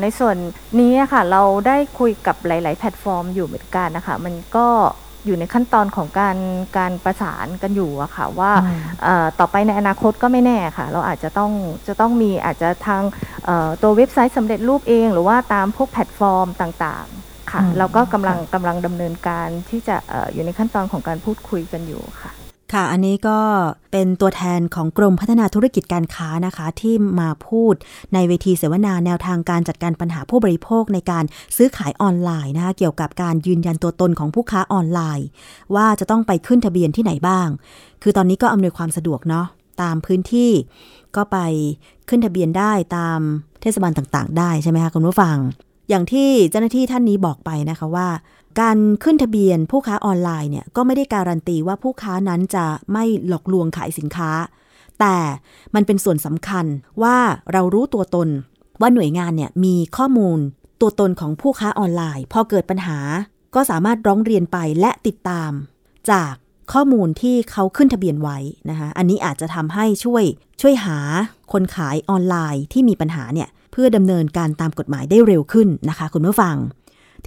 [0.02, 0.36] ในส่วน
[0.80, 4.66] นี้ค่ะเราได้คุยกับหลาย ๆ แพลตฟอร์มอยู่เหมือนกันนะคะ มันก็
[5.26, 6.36] อยู่ในขั้นตอนของการ
[6.78, 8.52] การประสานกันอยู่อะค่ะว่า
[9.40, 11.52] ต่อไปในอนาคตก็ไม่แน่ค่ะ เราอาจจะต้อง
[11.86, 13.02] จะต้องมีอาจจะทาง
[13.82, 19.96] ตัวเว็บไซต์สำเร็จรูปเอง หรือว่าตามพวกแพลตฟอร์มต่างๆค่ะเราก็กำลังกำลังดำเนินการที่จะ
[20.32, 22.32] อยู่ในขั้นตอนของการพูดคุยกันอยู่ค่ะ
[22.72, 23.38] ค่ะ อันนี้ก็
[23.92, 27.74] เป็นตัวแทนของกรมพัฒนาธุรกิจการค้านะคะ ที่มาพูด
[28.14, 31.24] ในเวทีเสวนาแนวทางการจัดการปัญหาผู้บริโภคในการ
[31.56, 35.26] ซื้อขายออนไลน์นะคะเกี่ยวกับการยืนยันตัวตนของผู้ค้าออนไลน์
[35.74, 37.48] ว่าจะต้องไปขึ้นทะเบียนที่ไหนบ้าง
[38.02, 39.46] คือตอนนี้ก็อำนวยความสะดวกเนาะ
[39.82, 40.50] ตามพื้นที่
[41.16, 41.38] ก็ไป
[42.08, 43.18] ขึ้นทะเบียนได้ตาม
[43.62, 45.36] เทศบาลต่างๆ ได้ใช่ไหมคะคุณผู้ฟัง
[45.88, 48.08] อย่างที่เจ้าหน้าที่ท่านนี้บอกไปนะคะว่า
[48.60, 54.30] การขึ้นทะเบียนผู้ค้าออนไลน์เนี่ยก็ไม่ได้การันตีว่าผู้ค้านั้นจะไม่หลอกลวงขายสินค้า
[55.00, 55.16] แต่
[55.74, 56.66] มันเป็นส่วนสำคัญ
[57.02, 57.16] ว่า
[57.52, 58.28] เรารู้ตัวตน
[58.80, 60.38] ว่าหน่วยงานเนี่ยมีข้อมูล
[60.80, 62.98] ตัวตนของผู้ค้าออนไลน์ พอเกิดปัญหา
[63.54, 65.52] ก็สามารถร้องเรียนไปและติดตาม
[66.10, 66.32] จาก
[66.72, 68.38] ข้อมูลที่เขาขึ้นทะเบียนไว้
[68.70, 70.24] นะคะอันนี้อาจจะทำให้ช่วย
[70.60, 70.98] ช่วยหา
[71.52, 76.56] คนขายออนไลน์ที่มีปัญหาเนี่ยเพื่อดำเนินการตามกฎหมายได้เร็วขึ้นนะคะ คุณผู้ฟัง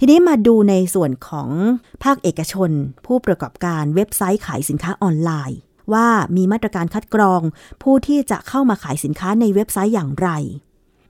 [0.02, 1.50] ีนี้มาดูในส่วนของ
[2.04, 2.70] ภาคเอกชน
[3.06, 5.58] ผู้ประกอบการเว็บไซต์ขายสินค้าออนไลน์
[5.92, 7.40] ว่ามีมาตรการคัดกรอง
[7.82, 10.28] ผู้ที่จะเข้ามาขายสินค้าในเว็บไซต์อย่างไร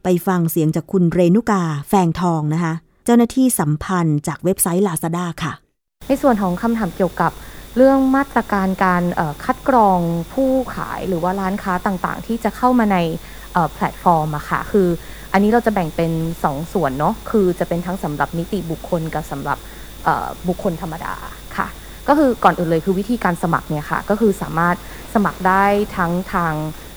[0.05, 5.53] ไปฟังเสียงจากคุณเรนุกาแฟงทองนะคะ เจ้าหน้าที่สัมพันธ์จากเว็บไซต์ลาซาด้าค่ะ
[6.09, 7.33] ในส่วนของคำถามเกี่ยวกับ
[7.77, 9.03] เรื่องมาตรการการ
[9.45, 9.99] คัดกรอง
[10.33, 12.99] ผู้ขายหรือว่าร้านค้าต่างๆ ที่จะเข้ามาใน
[13.73, 14.89] แพลตฟอร์มอะค่ะคือ
[15.37, 16.13] อันนี้เราจะแบ่งเป็น
[16.45, 19.59] 2ส่วนเนาะคือจะเป็นทั้งสำหรับนิติบุคคลกับสำหรับ
[20.49, 21.15] บุคคลธรรมดา
[21.57, 21.67] ค่ะ
[22.09, 24.77] ก็คือก่อนอื่นเลยคือวิธีการสมัครเนี่ยค่ะก็คือสามารถ
[25.15, 25.65] สมัครได้
[25.97, 26.53] ทั้งทาง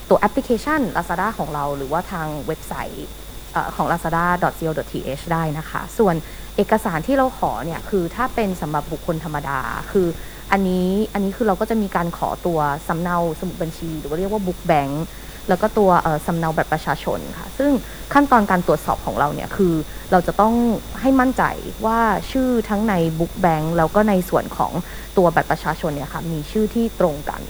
[0.10, 3.08] ตัวแอปพลิเคชัน Lazada ของเรา หรือว่าทางเว็บไซต์
[3.76, 6.16] ของ lazada.co.th ได้นะคะ ส่วน
[6.56, 9.60] เอกสารที่เราขอเนี่ยคือถ้าเป็นสำหรับบุคคลธรรมดา
[9.92, 10.08] คือ
[10.52, 15.06] อันนี้อันนี้คือเราก็จะมีการขอตัวสำเนาสมุดบัญชี หรือว่าเรียกว่าบุ๊กแบงค์
[15.50, 15.90] แล้วก็ตัว
[16.26, 17.72] สำเนาบัตรประชาชนค่ะ ซึ่ง
[18.14, 19.74] ขั้นตอนการตรวจสอบของเราเนี่ยคือ
[20.12, 20.54] เราจะต้อง
[21.02, 21.44] ให้มั่นใจ
[21.86, 22.00] ว่า
[22.32, 24.72] ชื่อทั้งในบุ๊กแบงค์แล้วก็ในส่วนของ
[25.18, 27.42] ตัวบัตรประชาชนเนี่ยค่ะมีชื่อที่ตรงกัน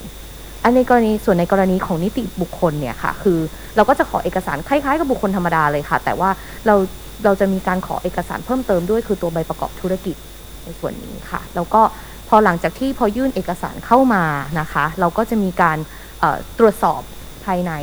[0.64, 3.40] อันในกรณีส่วนในกรณีของนิติบุคคลเนี่ยค่ะ คือ
[3.76, 6.30] เราก็จะขอเอกสารคล้ายๆ กับบุคคลธรรมดาเลยค่ะ แต่ว่า
[6.66, 6.76] เรา
[7.26, 10.16] เราจะมีการขอเอกสารเพิ่มเติมด้วยคือตัวใบประกอบธุรกิจ
[10.64, 11.82] ในส่วนนี้ค่ะ แล้วก็
[12.30, 14.24] พอหลังจากที่พอยื่นเอกสารเข้ามา
[14.60, 15.78] นะคะ เราก็จะมีการ
[16.60, 17.74] ตรวจสอบายใน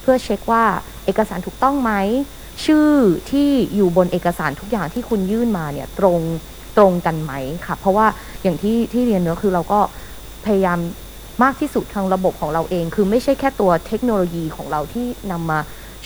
[0.00, 0.64] เพื่อเช็คว่า
[1.04, 1.92] เอกสารถูกต้องไหม
[2.64, 2.90] ชื่อ
[3.30, 6.20] ที่อยู่บนเอกสารทุกอย่างที่คุณยื่นมาเนี่ยตรง
[6.76, 7.32] ตรงกันไหม
[7.66, 8.06] ค่ะ เพราะว่า
[8.42, 9.80] อย่างที่ที่เรียนเนื้อคือเราก็
[10.46, 10.78] พยายาม
[11.42, 15.58] มากที่สุดทางระบบของเราเอง คือไม่ใช่แค่ตัวเทคโนโลยีของเราที่นำมา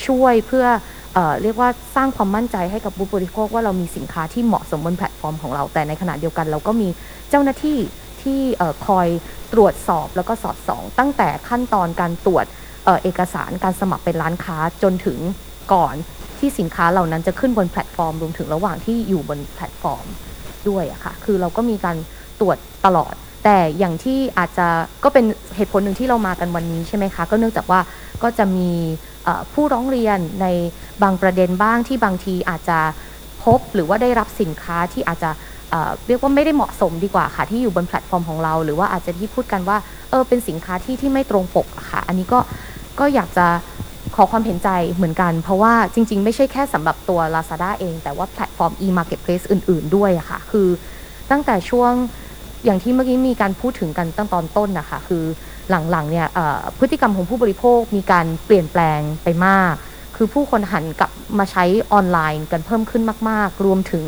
[0.06, 0.66] ช่วยเพื่อ
[1.14, 6.88] เอเรียกว่าสร้างความมั่นใจให้กับผู้บริโภคว่าเรามีสินค้าที่เหมาะสมบนแพลตฟอร์มของเราแต่ในขณะเดียวกันเราก็มี
[7.30, 7.78] เจ้าหน้าที่
[8.22, 8.40] ที่
[8.86, 9.08] คอย
[9.52, 12.44] ตรวจสอบแล้วก็สอดส่อง ตั้งแต่ขั้นตอนการตรวจ
[13.02, 15.18] เอกสารการสมัครเป็นร้านค้าจนถึง
[15.72, 15.94] ก่อน
[16.38, 20.06] ที่สินค้าเหล่านั้นจะขึ้นบนแพลตฟอร์มรวมถึงระหว่างที่อยู่บนแพลตฟอร์ม
[20.68, 21.96] ด้วยอะค่ะคือเราก็มีการ
[22.40, 24.66] ตรวจตลอด แต่อย่างที่อาจจะ
[25.04, 25.24] ก็เป็น
[25.56, 27.80] เหตุผลหนึ่งที่เรามากันวันนี้ใช่ไหมคะ ก็เนื่องจากว่า
[28.22, 28.70] ก็จะมี
[29.52, 30.46] ผู้ร้องเรียนใน
[31.02, 32.78] บางประเด็นบ้างที่บางทีอาจจะ
[33.44, 35.30] พบหรือว่าได้รับสินค้าที่อาจจะ
[36.06, 39.76] เรียกว่าไม่ได้เหมาะสมดีกว่าค่ะ ที่อยู่บนแพลตฟอร์มของเรา หรือว่าอาจจะที่พูดกันว่า
[40.10, 42.38] เออเป็นสินค้าที่ที่ไม่ตรงปกค่ะ อันนี้ก็
[42.98, 43.46] ก็อยากจะ
[44.14, 50.68] ขอความเห็นใจเหมือนกัน เพราะว่าจริง ๆ ไม่ใช่แค่สำหรับตัว Lazada เอง แต่ว่าแพลตฟอร์ม e-marketplace อื่น ๆ ด้วยอะค่ะ คือ
[51.30, 51.92] ตั้งแต่ช่วง
[52.64, 55.24] อย่างที่เมื่อกี้มีการพูดถึงกันตั้งตอนต้นนะคะ คือ
[55.70, 56.26] หลัง ๆ เนี่ย
[56.78, 59.74] พฤติกรรมของผู้บริโภคมีการเปลี่ยนแปลงไปมาก
[60.16, 64.04] คือผู้คนหันกลับมาใช้ออนไลน์กันเพิ่มขึ้นมาก ๆ รวมถึง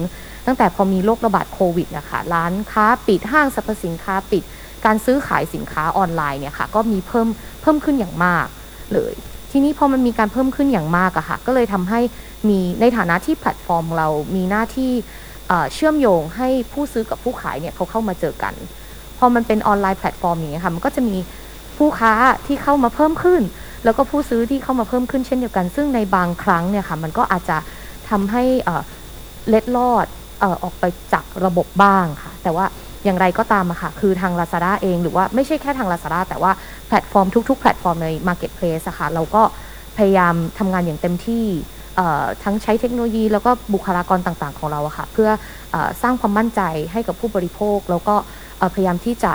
[0.46, 4.42] ตั้งแต่พอมีโรคระบาดโควิดนะคะร้านค้าปิดห้างสรรพสินค้าปิด
[4.84, 7.28] การซื้อขายสินค้าออนไลน์เนี่ยค่ะก็มีเพิ่ม
[7.62, 8.46] เพิ่มขึ้นอย่างมาก
[8.94, 9.12] เลย
[9.50, 12.00] ทีนี้พอมันมีการเพิ่มขึ้นอย่างมากอะค่ะ ก็เลยทำให้
[12.48, 14.92] มีในฐานะที่แพลตฟอร์มเรามีหน้าที่
[15.74, 18.54] เชื่อมโยงให้ผู้ซื้อกับผู้ขายเนี่ยเขาเข้ามาเจอกัน
[19.18, 21.16] พอมันเป็น online platform อย่างเงี้ยค่ะ มันก็จะมี
[21.78, 22.12] ผู้ค้า
[22.46, 23.42] ที่เข้ามาเพิ่มขึ้น
[23.84, 27.56] แล้วก็ผู้ซื้อที่เข้ามาเพิ่มขึ้นเช่นเดียวกัน ซึ่งในบางครั้งเนี่ยค่ะมันก็อาจจะ
[28.10, 28.44] ทำให้
[29.48, 30.06] เล็ดลอด
[30.62, 32.66] ออกไปจากระบบบ้างค่ะ แต่ว่า
[33.06, 36.52] อย่างไรก็ตามอะค่ะ คือทาง Lazada เองหรือว่าไม่ใช่แค่ทาง Lazada แต่ว่า
[36.88, 39.42] แพลตฟอร์มทุก ๆ แพลตฟอร์มใน Marketplace อะค่ะ เราก็
[39.96, 41.44] พยายามทำงานอย่างเต็มที่
[42.44, 45.30] ทั้งใช้เทคโนโลยีแล้วก็บุคลากรต่างๆ ของเราอะค่ะ เพื่
[45.74, 46.60] อสร้างความมั่นใจ
[46.92, 48.14] ให้กับผู้บริโภค แล้วก็
[48.74, 49.32] พยายามที่จะ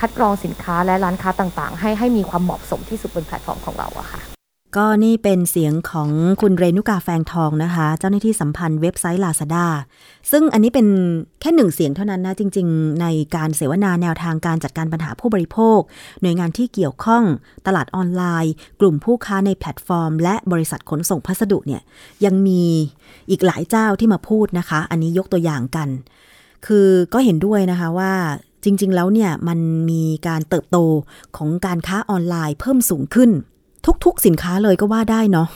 [0.00, 4.35] คัดกรองสินค้าและร้านค้าต่างๆ ให้ให้มีความเหมาะสมที่สุดบนแพลตฟอร์มของเราอะค่ะ
[4.76, 9.66] ก็นี่เป็นเสียงของคุณเรนุกาแฟงทองนะคะ เจ้าหน้าที่สัมพันธ์เว็บไซต์ Lazada
[10.30, 10.86] ซึ่งอันนี้เป็น
[11.40, 15.78] แค่หนึ่งเสียงเท่านั้นนะ จริง ๆ ในการเสวนาแนวทางการจัดการปัญหาผู้บริโภค
[16.20, 17.24] หน่วยงานที่เกี่ยวข้อง
[17.66, 21.82] ตลาดออนไลน์ กลุ่มผู้ค้าในแพลตฟอร์ม และบริษัทขนส่งพัสดุเนี่ย
[22.24, 22.62] ยังมี
[23.30, 25.88] อีกหลายเจ้าที่มาพูดนะคะ อันนี้ยกตัวอย่างกัน
[26.66, 28.12] คือก็เห็นด้วยนะคะว่า
[28.64, 29.58] จริง ๆ แล้วเนี่ยมัน
[29.90, 30.78] มีการเติบโต
[31.36, 33.32] ของการค้าออนไลน์เพิ่มสูงขึ้น
[34.04, 35.48] ทุกๆสินค้าเลยก็ว่าได้เนาะ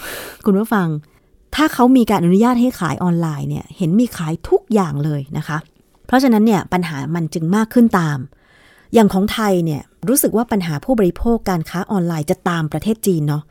[0.45, 0.88] คุณผู้ฟัง
[1.55, 5.59] ถ้าเขามีการอนุญาตให้ขายออนไลน์เนี่ยเห็นมีขายทุกอย่างเลยนะคะ
[6.07, 8.19] เพราะฉะนั้นเนี่ยปัญหามันจึงมากขึ้นตาม
[8.95, 13.43] อย่างของไทยเนี่ยรู้สึกว่าปัญหาผู้บริโภคการค้าออนไลน์จะตามประเทศจีนเนาะ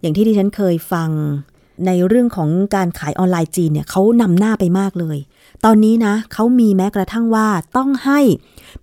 [0.00, 1.08] อย่างที่ดิฉันเคยฟัง
[1.86, 5.18] ในเรื่องของการขายออนไลน์จีนเนี่ยเขานำหน้าไปมากเลย
[5.64, 8.20] ตอนนี้นะเขามีแม้กระทั่งว่าต้องให้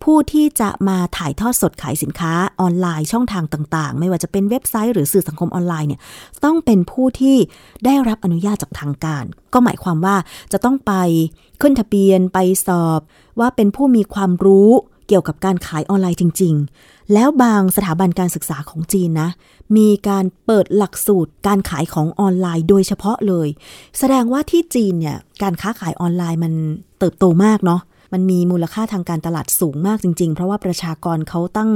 [0.03, 6.01] ผู้ที่จะมาถ่ายทอดสดขายสินค้าออนไลน์ช่องทางต่างๆ ไม่ว่าจะเป็นเว็บไซต์หรือสื่อสังคมออนไลน์เนี่ย
[6.43, 7.37] ต้องเป็นผู้ที่
[7.85, 10.15] ได้รับอนุญาตจากทางการ ก็หมายความว่า
[10.51, 10.93] จะต้องไป
[11.61, 12.99] ขึ้นทะเบียนไปสอบ
[13.39, 14.71] ว่าเป็นผู้มีความรู้
[15.07, 19.29] เกี่ยวกับการขายออนไลน์จริง ๆ แล้วบางสถาบันการศึกษาของจีนนะ
[19.77, 23.47] มีการเปิดหลักสูตรการขายของออนไลน์โดยเฉพาะเลย
[23.97, 26.53] แสดงว่าที่จีนเนี่ยการค้าขายออนไลน์มัน
[26.99, 27.81] เติบโตมากเนาะ
[28.13, 31.71] มันมีมูลค่าทางการตลาดสูงมากจริง ๆ เพราะว่าประชากรเขาตั้ง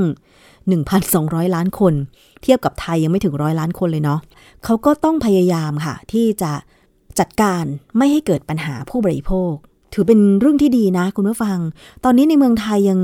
[0.75, 1.93] 1,200 ล้านคน
[2.41, 4.19] เทียบกับไทยยังไม่ถึงร้อยล้านคนเลยเนาะ
[4.63, 6.51] เขาก็ต้องพยายามค่ะที่จะ
[7.19, 7.63] จัดการ
[7.97, 9.53] ไม่ให้เกิดปัญหาผู้บริโภค
[9.93, 11.57] ถือเป็นเรื่องที่ดีนะ คุณผู้ฟัง
[12.03, 12.99] ตอนนี้ในเมืองไทยยัง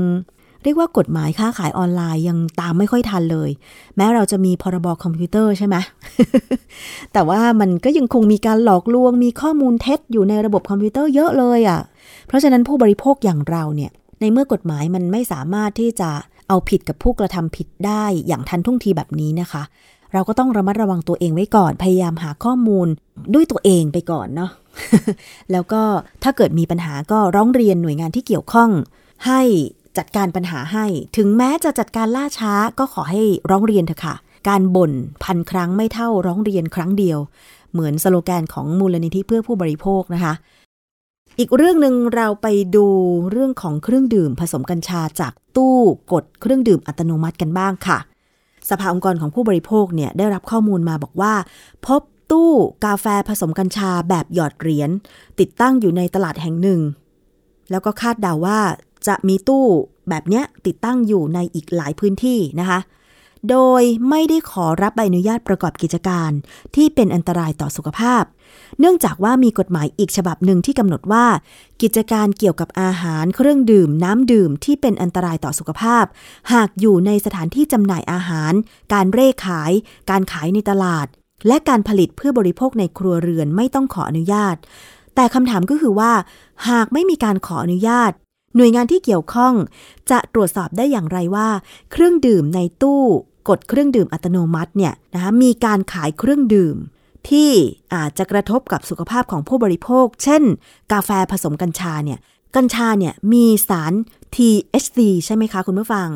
[0.64, 3.50] เรียกว่ากฎหมายค้าขายออนไลน์ยังตามไม่ค่อยทันเลย
[3.96, 4.86] แม้เราจะมีพ.ร.บ.
[5.02, 5.76] คอมพิวเตอร์ใช่ไหม
[7.12, 11.80] แต่ว่ามันก็ยังคงมีการหลอกลวง มีข้อมูลเท็จอยู่ในระบบคอมพิวเตอร์เยอะเลยอะค่ะ
[12.26, 16.10] เพราะฉะนั้นผู้บริโภคอย่างเราเนี่ย ในเมื่อกฎหมายมันไม่สามารถที่จะ
[16.48, 19.62] เอาผิดกับผู้กระทำผิดได้อย่างทันท่วงทีแบบนี้นะคะ
[20.12, 22.86] เราก็ต้องระมัดระวังตัวเองไว้ก่อน พยายามหาข้อมูล
[23.34, 24.50] ด้วยตัวเองไปก่อนเนาะ
[25.52, 25.82] แล้วก็
[26.22, 28.70] ถ้าเกิดมีปัญหาก็ร้องเรียนหน่วยงานที่เกี่ยวข้อง
[29.26, 29.40] ให้
[29.98, 34.14] จัดการปัญหาให้ ถึงแม้จะจัดการล่าช้าก็ขอให้ร้องเรียนเถอะค่ะ
[34.48, 34.92] การบ่น
[35.24, 37.18] พันครั้งไม่เท่าร้องเรียนครั้งเดียว
[37.72, 40.34] เหมือนสโลแกนของมูลนิธิเพื่อผู้บริโภคนะคะ
[41.38, 42.86] อีกเรื่องหนึ่งเราไปดู
[43.30, 45.78] เรื่องของเครื่องดื่มผสมกัญชาจากตู้
[46.12, 47.98] กดเครื่องดื่มอัตโนมัติกันบ้างค่ะ
[48.70, 51.34] สภาองค์กรของผู้บริโภคเนี่ยได้รับข้อมูลมาบอกว่า
[51.86, 52.02] พบ
[52.34, 52.52] ตู้
[52.84, 54.90] กาแฟผสมกัญชาแบบหยอดเหรียญ
[55.40, 56.80] ติดตั้งอยู่ในตลาดแห่งหนึ่ง
[57.70, 58.60] แล้วก็คาดเดาว่า
[59.06, 59.66] จะมีตู้
[60.08, 62.78] แบบนี้ติดตั้งอยู่ในอีกหลายพื้นที่นะคะ
[63.50, 66.30] โดยไม่ได้ขอรับใบอนุญาตประกอบกิจการ
[66.74, 68.24] ที่เป็นอันตรายต่อสุขภาพ
[68.80, 71.26] เนื่องจากว่ามีกฎหมายอีกฉบับหนึ่งที่กำหนดว่า
[71.82, 76.04] กิจการเกี่ยวกับอาหารเครื่องดื่มน้ำดื่มที่เป็นอันตรายต่อสุขภาพ
[76.52, 78.52] หากอยู่ในสถานที่จำหน่ายอาหาร
[78.92, 79.72] การเร่ขาย
[80.10, 81.08] การขายในตลาด
[81.46, 84.56] และการผลิตเพื่อบริโภคในครัวเรือนไม่ต้องขออนุญาต
[85.14, 86.12] แต่คำถามก็คือว่า
[86.68, 88.12] หากไม่มีการขออนุญาต
[88.56, 89.54] หน่วยงานที่เกี่ยวข้อง
[90.10, 91.48] จะตรวจสอบได้อย่างไรว่า
[91.92, 93.02] เครื่องดื่มในตู้
[93.48, 96.76] กดเครื่องดื่มอัตโนมัติเนี่ยนะคะมีการขายเครื่องดื่ม
[97.28, 97.50] ที่
[97.94, 100.42] อาจจะกระทบกับสุขภาพของผู้บริโภค เช่น
[100.92, 102.18] กาแฟผสมกัญชาเนี่ย
[102.56, 103.92] กัญชาเนี่ยมีสาร
[104.34, 106.08] THC ใช่ไหมคะคุณผู้ฟัง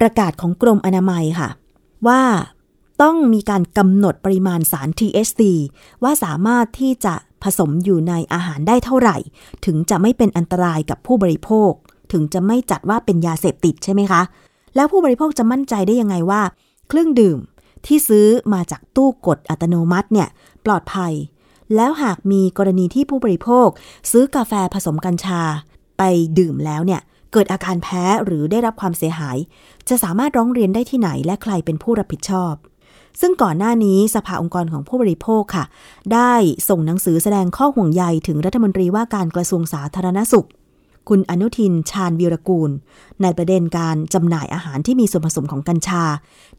[0.00, 1.48] ประกาศของกรมอนามัยค่ะ
[2.06, 2.22] ว่า
[3.02, 5.40] ต้องมีการกำหนดปริมาณสาร THC
[6.02, 9.16] ว่าสามารถที่จะผสมอยู่ในอาหารได้เท่าไหร่
[9.66, 11.70] ถึงจะไม่เป็นอันตรายกับผู้บริโภค
[12.12, 14.22] ถึงจะไม่จัดว่าเป็นยาเสพติดใช่ไหมคะ
[14.74, 16.42] แล้วผู้บริโภคจะมั่นใจได้ยังไงว่า
[16.88, 17.38] เครื่องดื่ม
[17.86, 20.28] ที่ซื้อมาจากตู้กดอัตโนมัติเนี่ย
[20.66, 21.12] ปลอดภัย
[21.76, 23.68] แล้วหากมีกรณีที่ผู้บริโภค
[24.10, 25.42] ซื้อกาแฟผสมกัญชา
[25.98, 26.02] ไป
[26.38, 27.00] ดื่มแล้วเนี่ย
[27.32, 29.36] เกิดอาการแพ้หรือได้รับความเสียหาย
[29.88, 32.54] จะสามารถร้องเรียนได้ที่ไหนและใครเป็นผู้รับผิดชอบ
[33.20, 35.64] ซึ่งก่อนหน้านี้สภาองค์กรของผู้บริโภคค่ะ
[36.12, 36.32] ได้
[36.68, 40.48] ส่งหนังสือแสดงข้อห่วงใยถึงรัฐมนตรีว่าการกระทรวงสาธารณสุข
[41.08, 42.70] คุณอนุทินชาญวีรกูล
[43.22, 46.04] ในประเด็นการจำหน่ายอาหารที่มีส่วนผสมของกัญชา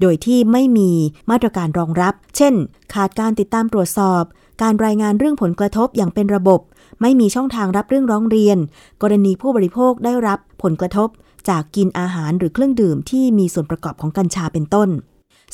[0.02, 0.92] โดยที่ไม่มี
[1.32, 2.54] มาตรการรองรับ เช่น
[2.94, 4.24] ขาดการติดตามตรวจสอบ
[4.62, 6.60] การรายงานเรื่องผลกระทบอย่างเป็นระบบ
[7.02, 8.58] ไม่มีช่องทางรับเรื่องร้องเรียน
[9.02, 11.10] กรณีผู้บริโภคได้รับผลกระทบ
[11.50, 14.90] จากกินอาหารหรือเครื่องดื่มที่มีส่วนประกอบของกัญชาเป็นต้น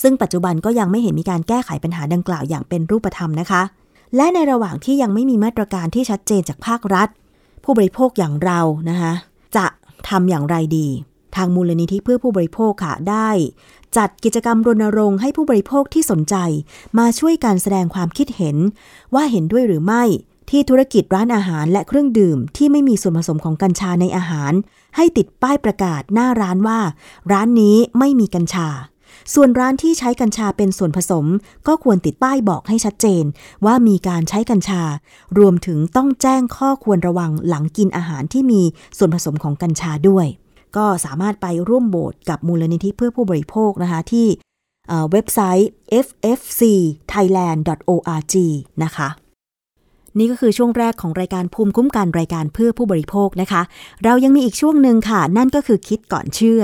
[0.02, 3.62] ซึ่งปัจจุบันก็ยังไม่เห็นมีการแก้ไขปัญหาดังกล่าวอย่างเป็นรูปธรรมนะคะ
[4.16, 7.08] และในระหว่างที่ยังไม่มีมาตรการที่ชัดเจนจากภาครัฐ
[7.64, 9.14] ผู้บริโภคอย่างเรานะคะ
[9.56, 9.66] จะ
[10.10, 10.88] ทำอย่างไรดี
[11.36, 13.30] ทางมูลนิธิเพื่อผู้บริโภคค่ะได้
[13.98, 16.36] จัดกิจกรรมรณรงค์ให้ผู้บริโภคที่สนใจ
[17.00, 18.58] มาช่วยการแสดงความคิดเห็น
[19.14, 20.04] ว่าเห็นด้วยหรือไม่
[20.50, 24.54] ที่ธุรกิจร้านอาหารและเครื่องดื่มที่ไม่มีส่วนผสมของกัญชาในอาหาร
[24.96, 26.80] ให้ติดป้ายประกาศหน้าร้านว่า
[27.32, 28.68] ร้านนี้ไม่มีกัญชา
[29.34, 31.26] ส่วนร้านที่ใช้กัญชาเป็นส่วนผสม
[31.68, 33.24] ก็ควรติดป้ายบอกให้ชัดเจน
[33.66, 34.84] ว่ามีการใช้กัญชา
[35.40, 38.62] รวมถึงต้องแจ้งข้อควรระวังหลังกินอาหารที่มี
[38.98, 40.28] ส่วนผสมของกัญชาด้วย
[40.78, 44.28] ก็สามารถไปร่วมโบสกับมูลนิธิเพื่อผู้บริโภคนะคะที่
[44.88, 45.70] เอ่อเว็บไซต์
[46.06, 48.36] ffcthailand.org
[48.84, 49.10] นะคะ
[50.18, 53.62] นี่ก็คือช่วงแรกของรายการภูมิคุ้มกันรายการเพื่อผู้บริโภคนะคะ
[54.04, 56.64] เรายังมีอีกช่วงหนึ่งค่ะ นั่นก็คือคิดก่อนเชื่อ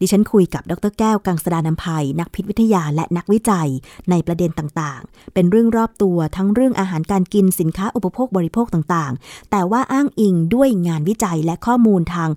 [0.00, 3.68] ดิฉันคุยกับดรแก้วกังสดานนภัย นักพิษวิทยาและนักวิจัย
[4.10, 12.30] ในประเด็นต่างๆ เป็นเรื่องรอบตัวทั้งเรื่องอาหารการกินสินค้าอุปโภคบริโภคต่างๆ แต่ว่าอ้างอิงด้วยงานวิจัยและข้อมูลทาง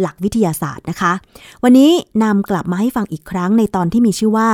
[0.00, 1.12] หลักวิทยาศาสตร์นะคะ
[1.62, 1.90] วันนี้
[2.22, 4.50] นำกลับมาให้ฟังอีกครั้งในตอนที่มีชื่อว่า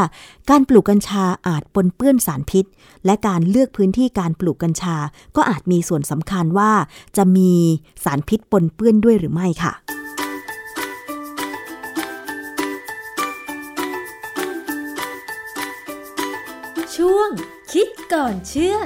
[0.50, 2.64] การปลูกกัญชาอาจปนเปื้อนสารพิษ
[3.04, 4.96] และการเลือกพื้นที่การปลูกกัญชา
[5.36, 6.72] ก็อาจมีส่วนสำคัญว่า
[7.16, 7.52] จะมี
[8.04, 9.74] สารพิษปนเปื้อนด้วยหรือไม่ค่ะ
[16.96, 17.30] ช่วง
[17.72, 18.76] คิดก่อนเชื่อ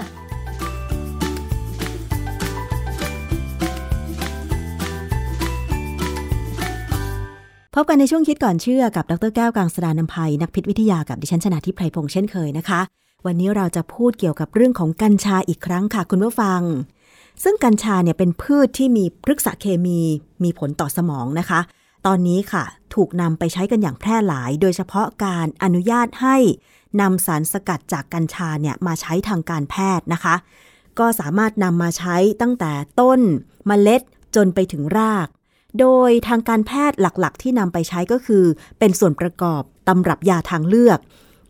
[7.74, 12.80] พบกันในช่วงคิดก่อนเชื่อกับดรแก้วกังสดานนภัยนักพิษวิทยากับดิฉันชนะทิพไพรพงษ์เช่นเคยนะคะ
[13.26, 16.60] วันนี้เราจะพูดเกี่ยวกับเรื่องของกัญชาอีกครั้งค่ะ คุณผู้ฟัง
[17.42, 20.00] ซึ่งกัญชาเนี่ยเป็นพืชที่มีพฤกษเคมี
[20.44, 21.60] มีผลต่อสมองนะคะ
[22.06, 22.64] ตอนนี้ค่ะ
[22.94, 26.36] ถูกนำไปใช้กันอย่างแพร่หลาย โดยเฉพาะการอนุญาตให้
[27.00, 30.34] นำสารสกัดจากกัญชาเนี่ยมาใช้ทางการแพทย์นะคะ
[30.98, 33.20] ก็สามารถนำมาใช้ตั้งแต่ต้น
[33.66, 34.02] เมล็ด
[34.36, 35.28] จนไปถึงราก
[35.80, 38.44] โดยทางการแพทย์หลักๆ ที่นำไปใช้ก็คือ
[38.78, 40.98] เป็นส่วนประกอบตำรับยาทางเลือก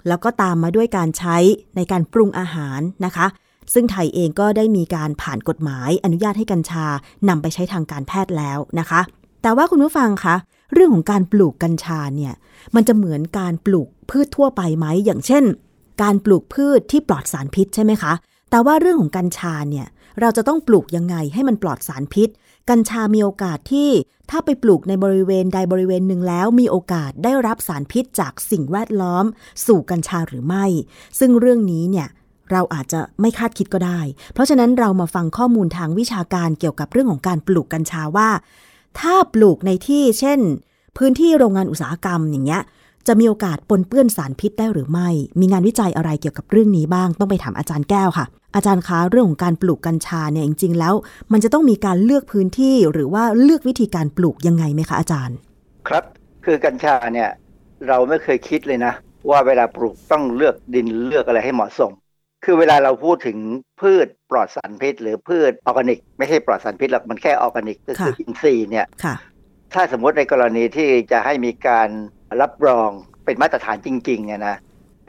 [0.08, 1.36] แล้วก็ตามมาด้วยการใช้
[1.76, 3.26] ในการปรุงอาหารนะคะ
[3.72, 6.86] ซึ่งไทยเองก็ได้มีการผ่านกฎหมาย อนุญาตให้กัญชา
[7.28, 9.00] นำไปใช้ทางการแพทย์แล้วนะคะ
[9.42, 10.34] แต่ว่าคุณผู้ฟังคะ
[10.72, 12.34] เรื่องของการปลูกกัญชาเนี่ย
[12.74, 15.44] มันจะเหมือนการปลูกพืชทั่วไปไหมอย่างเช่น
[16.02, 18.12] การปลูกพืชที่ปลอดสารพิษใช่ไหมคะ
[18.50, 19.86] แต่ว่าเรื่องของกัญชาเนี่ย
[20.20, 22.28] เราจะต้องปลูกยังไงให้มันปลอดสารพิษ
[22.70, 23.90] กัญชามีโอกาสที่
[24.30, 29.24] ถ้าไปปลูกในบริเวณใดบริเวณหนึ่งแล้ว มีโอกาสได้รับสารพิษจากสิ่งแวดล้อม
[29.66, 30.64] สู่กัญชาหรือไม่
[31.18, 32.08] ซึ่งเรื่องนี้เนี่ย
[32.50, 34.00] เราอาจจะไม่คาดคิดก็ได้
[34.32, 38.28] เพราะฉะนั้นเรามาฟังข้อมูลทางวิชาการเกี่ยวกับเรื่องของการปลูกกัญชาว่า
[38.98, 40.40] ถ้าปลูกในที่เช่น
[40.98, 42.62] พื้นที่โรงงานอุตสาหกรรมอย่างเงี้ย
[43.06, 45.08] จะมีโอกาสปนเปื้อนสารพิษได้หรือไม่
[45.40, 50.94] มีงานวิจัยอะไรเกี่ยวกับเรื่องนี้บ้าง ต้องไปถามอาจารย์แก้วค่ะ อาจารย์คะเรื่องของการปลูกกัญชาเนี่ยจริงๆแล้ว
[51.32, 55.36] มันจะต้องมีการเลือกพื้นที่หรือว่าเลือกวิธีการปลูกยังไงไหมคะอาจารย์
[55.88, 56.04] ครับ
[56.44, 57.28] คือกัญชาเนี่ย
[57.88, 58.92] เราไม่เคยคิดเลยนะ
[59.30, 61.92] ว่าเวลาปลูกต้องเลือกดินเลือกอะไรให้เหมาะสม
[62.44, 63.38] คือเวลาเราพูดถึง
[63.80, 69.14] พืชปลอดสารพิษ หรือพืชออร์แกนิก ไม่ใช่ปลอดสารพิษหรอกมันแค่ออร์แกนิกก็คือค่ะอินทรีย์เนี่ยค่ะ
[69.74, 71.88] ถ้าสมมติในกรณีที่จะให้มีการ
[72.40, 72.90] รับรอง
[73.24, 74.56] เป็นมาตรฐานจริงๆเนี่ยนะ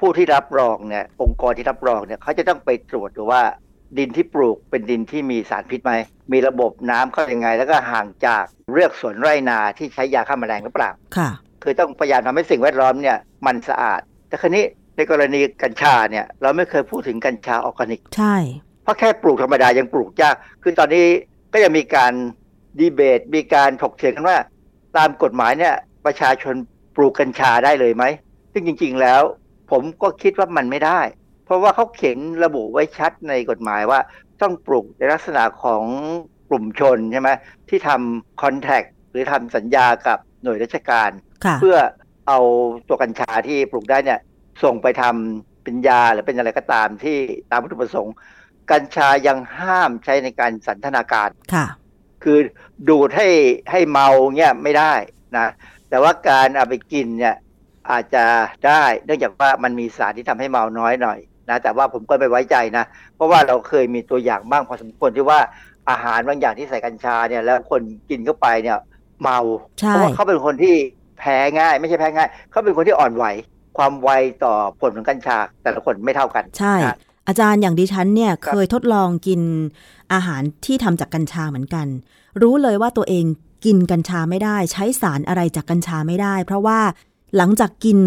[0.01, 3.41] ผู้ที่รับรองเนี่ยองค์กรที่รับรองเนี่ยเขาจะต้องไปตรวจดูว่า
[3.97, 5.93] ดินที่ปลูกเป็นดินที่มีสารพิษไหม
[6.31, 11.29] มีระบบน้ำเข้ายังไง แล้วก็ห่างจากเรือกสวนไร่นาที่ใช้ยาฆ่าแมลงหรือเปล่า ค่ะ
[11.63, 14.63] คือต้องพยายามทำให้สิ่งแวดล้อมเนี่ยมันสะอาด แต่คราวนี้
[14.97, 18.35] ในกรณีกัญชาเนี่ยเราไม่เคยพูดถึงกัญชาออร์แกนิก ใช่
[18.83, 21.05] เพราะแค่ปลูกธรรมดายังปลูกยาก คือตอนนี้
[21.53, 22.13] ก็ยังมีการ
[22.79, 24.37] ดีเบต มีการถกเถียงกันว่า
[24.97, 25.73] ตามกฎหมายเนี่ย
[26.05, 26.55] ประชาชน
[26.95, 28.03] ปลูกกัญชาได้เลยไหม
[28.53, 29.21] ซึ่งจริง ๆ แล้ว
[29.71, 30.99] ผมก็คิดว่ามันไม่ได้
[31.45, 33.99] เพราะว่าเขาเขียนระบุไว้ชัดในกฎหมายว่า
[34.41, 35.83] ต้องปลูกในลักษณะของ
[36.49, 37.29] กลุ่มชนใช่ไหม
[37.69, 41.09] ที่ทำคอนแทคหรือทำสัญญากับหน่วยราชการ
[41.45, 41.77] ค่ะเพื่อ
[42.27, 42.39] เอา
[42.87, 44.19] ตัวกัญชาที่ปลูกได้เนี่ย
[44.63, 47.17] ส่งไปทำเป็นยาหรือเป็นอะไรก็ตามที่
[47.51, 48.15] ตามวัตถุประสงค์
[48.71, 51.65] กัญชายังห้ามใช้ในการสันทนาการค่ะ
[52.23, 52.39] คือ
[52.89, 53.29] ดูดให้
[53.71, 54.07] ให้เมา
[54.37, 54.93] เนี่ยไม่ได้
[55.37, 55.47] นะ
[55.89, 57.35] แต่ว่าการเอาไปกินเนี่ย
[57.89, 58.25] อาจจะ
[58.65, 61.19] ได้เนื่องจากว่ามันมีสารที่ทำให้เมาน้อยหน่อย
[61.49, 65.39] นะแต่ว่าผมก็ไม่ไว้ใจนะ เพราะว่าเราเคยมีตัวอย่างบ้างพอสมควรที่ว่า
[65.89, 68.77] อาหารบางอย่างที่ใส่กัญชาเนี่ยแล้วคนกินเข้าไปเนี่ย
[69.21, 69.39] เมา
[69.79, 70.75] ใช่เพราะว่าเขาเป็นคนที่
[71.19, 73.25] แพ้ง่าย ไม่ใช่แพ้ง่าย เขาเป็นคนที่อ่อนไหว
[73.77, 74.09] ความไว
[74.43, 79.41] ต่อผลของกัญชา แต่ละคนไม่เท่ากันใช่นะอาจารย์อย่างดิฉันเนี่ยครับเคยทดลองกิน
[80.13, 81.87] อาหารที่ทำจากกัญชาเหมือนกัน
[82.41, 83.25] รู้เลยว่าตัวเอง
[83.65, 86.79] กินกัญชาไม่ได้ ใช้สารอะไรจากกัญชาไม่ได้ เพราะว่า
[87.37, 87.99] หลังจากกิน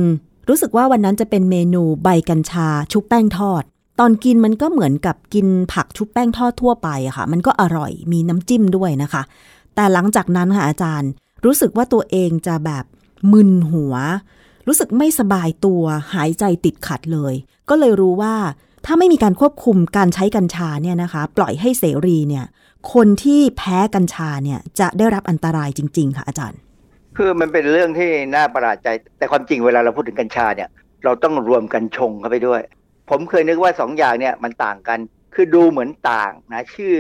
[0.49, 3.63] รู้สึกว่าวันนั้นจะเป็นเมนูใบกัญชาชุบแป้งทอด
[4.01, 9.23] ตอนกินมันก็เหมือนกับกินผักชุบแป้งทอดทั่วไปอะค่ะ มันก็อร่อยมีน้ำจิ้มด้วยนะคะ
[9.75, 11.11] แต่หลังจากนั้นค่ะอาจารย์
[11.45, 12.85] รู้สึกว่าตัวเองจะแบบ
[13.33, 13.95] มึนหัว
[14.67, 15.83] รู้สึกไม่สบายตัว
[16.15, 17.35] หายใจติดขัดเลย
[17.69, 18.35] ก็เลยรู้ว่า
[18.87, 22.45] ถ้าไม่มีการควบคุมการใช้กัญชาเนี่ยนะคะ ปล่อยให้เสรีเนี่ย
[22.93, 26.59] คนที่แพ้กัญชาเนี่ยจะได้รับอันตรายจริง ๆ ค่ะอาจารย์
[27.17, 28.89] คือมันเป็นเรื่องที่น่าประหลาดใจ
[29.19, 30.69] แต่ความจริงเวลาเราพูดถึงกัญชาเนี่ย
[31.05, 32.63] เราต้องรวมกันชงเข้าไปด้วย
[33.11, 34.99] ผมเคยนึกว่าสองอย่างเนี่ยมันต่างกัน
[35.35, 36.95] คือดูเหมือนต่างนะชื่อ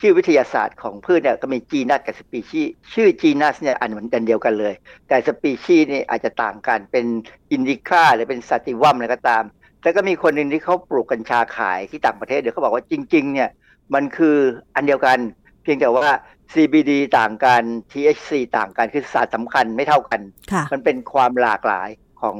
[0.00, 2.62] ชื่อวิทยาศาสตร์ของพืชเนี่ยก็มีจีนัสกับสปีชี
[2.94, 4.74] ชื่อ genus เนี่ยอันเหมือนกันเดียวกันเลย
[5.08, 7.06] แต่สปีชีนี่อาจจะต่างกันเป็น
[7.52, 9.44] indica หรือเป็น sativum อะไรก็ตาม
[9.82, 13.48] แล้วก็มีคนหนึ่งที่เขาปลูกกัญชาขายที่ต่างประเทศเดี๋ยวเขาบอกว่าจริง ๆ เนี่ย
[13.94, 14.36] มันคือ
[14.74, 15.18] อันเดียวกัน
[15.62, 16.08] เพียงแต่ว่า
[16.54, 20.20] CBD ต่างกัน THC ต่างกันคือสารสำคัญไม่เท่ากัน
[20.52, 21.88] ค่ะมันเป็นความหลากหลาย
[22.22, 22.36] ของ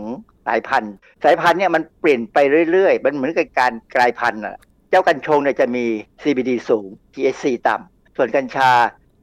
[0.47, 0.95] สายพันธุ์
[1.25, 2.39] สายพันธุ์เนี่ยมันเปลี่ยนไป
[2.73, 4.57] เรื่อยๆ มันเหมือนกับการกลายพันธุ์อะ
[4.91, 5.85] เจ้ากัญชงเนี่ยจะมี
[6.23, 8.71] CBD สูง THC ต่ำส่วนกัญชา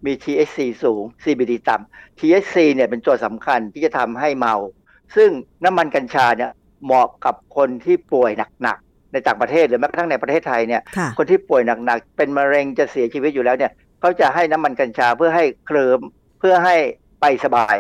[0.05, 4.55] มี THC สูง CBD ต่ำ THC เนี่ยเป็นตัวสำคัญที่จะทำให้เมา
[5.15, 5.29] ซึ่ง
[5.63, 6.51] น้ำมันกัญชาเนี่ย
[6.85, 8.31] เหมาะกับคนที่ป่วย
[8.61, 13.71] หนักๆในต่างประเทศหรือแม้กระทั่งในประเทศไทยเนี่ยค่ะคนที่ป่วยหนักๆเป็นมะเร็งจะเสียชีวิตอยู่แล้วเนี่ย
[14.03, 15.99] เขาจะให้น้ำมันกัญชาเพื่อให้เคลิม
[16.39, 16.75] เพื่อให้
[17.21, 17.75] ไปสบาย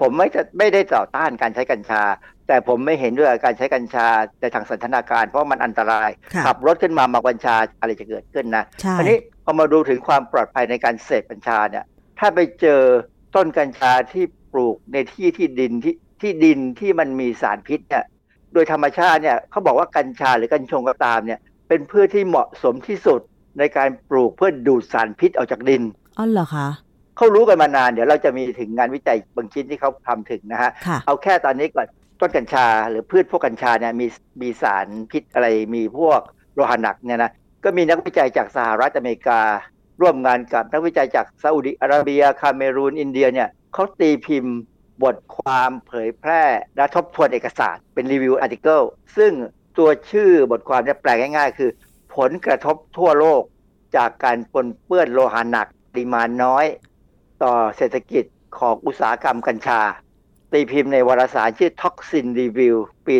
[0.00, 2.02] ผมไม่จะไม่ได้ต่อต้านการใช้กัญชา
[2.46, 4.06] แต่ผมไม่เห็นด้วยกับการใช้กัญชา
[4.40, 11.84] ในทางสันทนาการ เพราะมันอันตรายค่ะขับรถขึ้นมามากัญชาอะไรจะเกิดขึ้นนะใช่อันนี้พอมาดูถึงความปลอดภัยในการเสพกัญชาเนี่ย
[12.18, 12.80] ถ้าไปเจอ
[13.36, 18.04] ต้นกัญชาที่ปลูกในที่ที่ดินที่ที่ดินที่มันมีสารพิษเนี่ย
[18.52, 23.20] โดยธรรมชาติเนี่ยเขาบอกว่ากัญชาหรือกัญชงก็ตามเนี่ยเป็นพืชที่เหมาะสมที่สุด
[23.58, 25.82] ในการปลูกเพื่อดูดสารพิษออกจากดิน
[26.18, 26.68] อ๋อเหรอคะ
[27.16, 31.86] เขารู้กันมานานเดี๋ยวเราจะมีถึงงานวิจัยบางชิ้นที่เขาทำถึงนะฮะค่ะเอาแค่ตอนนี้ก่อน
[32.20, 34.06] ต้นกัญชา หรือพืชพวกกัญชาเนี่ยมี
[34.42, 36.20] มีสารพิษอะไรมีพวก
[36.54, 37.32] โลหะหนักเนี่ยนะ
[37.64, 39.40] ก็มีนักวิจัยจากสหรัฐอเมริกา
[40.00, 44.58] ร่วมงานกับนักวิจัยจากซาอุดิอาระเบียคาเมรูนอินเดียเนี่ยเขาตีพิมพ์
[45.02, 46.42] บทความเผยแพร่
[46.76, 48.82] และทบทวนเอกสารเป็น review article
[49.16, 49.32] ซึ่ง
[49.78, 51.70] ตัวชื่อบทความเนี่ยแปลง่ายๆ คือ
[52.18, 53.42] ผลกระทบทั่วโลก
[53.96, 56.64] จากการปนเปื้อนโลหะหนักปริมาณน้อย
[57.42, 58.24] ต่อเศรษฐกิจ
[58.58, 59.80] ของอุตสาหกรรมกัญชา
[60.52, 63.16] ตีพิมพ์ในวารสารชื่อ Toxin Review ปี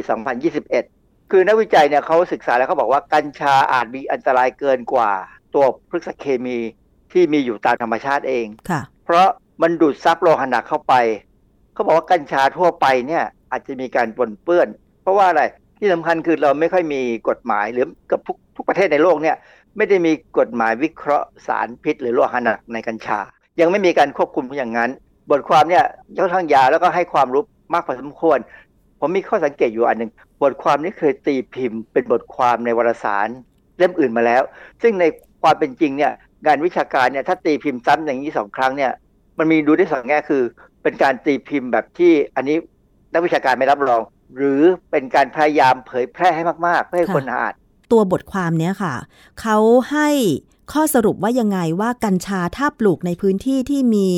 [0.62, 5.10] 2021 คือนักวิจัยเนี่ยเขาศึกษาแล้วเขาบอกว่ากัญชาอาจมีอันตรายเกินกว่า
[5.54, 6.58] ตัวพฤกษเคมี
[7.12, 9.28] ที่มีอยู่ตามธรรมชาติเองค่ะ เพราะ
[9.62, 10.94] มันดูดซับโลหะหนักเข้าไป
[11.72, 14.68] เขาบอกว่ากัญชาทั่วไปเนี่ยอาจจะมีการปนเปื้อน
[15.02, 15.42] เพราะว่าอะไร
[15.78, 19.36] ที่สำคัญคือเราไม่ค่อยมีกฎหมายหรือกับทุกทุกประเทศในโลกเนี่ย
[19.76, 23.18] ไม่ได้มีกฎหมายวิเคราะห์สารพิษ หรือโลหะหนักในกัญชา
[23.60, 24.90] ยังไม่มีการควบคุมอย่างนั้น
[25.30, 25.84] บทความเนี่ย
[26.20, 28.38] ค่อนข้างยาวแล้วก็ให้ความรู้มากพอสมควร
[29.00, 30.10] ผมมีข้อสังเกตอยู่อันหนึ่ง
[30.42, 33.28] บทความนี้เคยตีพิมพ์ เป็นบทความในวารสาร
[33.78, 34.42] เล่มอื่นมาแล้ว
[34.82, 35.04] ซึ่งใน
[35.42, 36.12] ความเป็นจริงเนี่ย
[36.46, 38.92] งานวิชาการเนี่ยถ้าตีพิมพ์ซ้ำอย่างนี้สองครั้งเนี่ย
[39.38, 40.42] มันมีดูได้สองแง่คือ
[40.82, 42.56] เป็นการตีพิมพ์แบบที่อันนี้
[43.12, 44.02] นักวิชาการไม่รับรอง
[44.36, 44.60] หรือ
[44.90, 47.52] เป็นการพยายามเผยแพร่ให้มากๆเพื่อให้ค่ะคนอ่าน
[47.92, 48.94] ตัวบทความเนี้ยค่ะ
[49.40, 49.56] เขา
[49.90, 50.08] ให้
[50.72, 54.08] ข้อสรุปว่ายังไงว่ากัญชาถ้าปลูกในพื้นที่ที่มี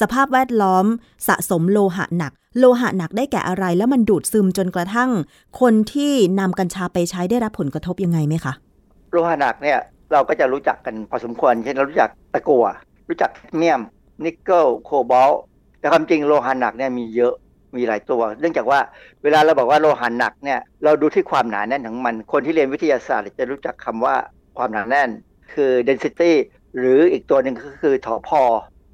[0.00, 0.84] สภาพแวดล้อม
[1.28, 5.10] สะสมโลหะหนัก โลหะหนักได้แก่อะไรแล้วมันดูดซึมจนกระทั่ง
[5.60, 8.52] คนที่นำกัญชาไปใช้ได้รับผลกระทบยังไงไหมคะ
[9.12, 9.78] โลหะหนักเนี่ย
[10.12, 12.64] เราก็จะรู้จักกันพอสมควรเช่นเรารู้จักตะกั่ว
[13.08, 13.80] รู้จักแคดเมียม
[14.24, 15.40] นิกเกิลโคบอลต์
[15.80, 17.34] แต่ความจริงโลหะหนักเนี่ยมีเยอะ
[17.76, 18.80] มีหลายตัว เนื่องจากว่า
[19.22, 24.14] เวลาเราบอกว่าโลหะหนักเนี่ยเราดูที่ความหนาแน่นของมัน คนที่เรียนวิทยาศาสตร์จะรู้จักคำว่า
[24.58, 25.10] ความหนาแน่น
[25.54, 26.32] คือ density
[26.78, 28.42] หรืออีกตัวหนึ่งก็คือถอพอ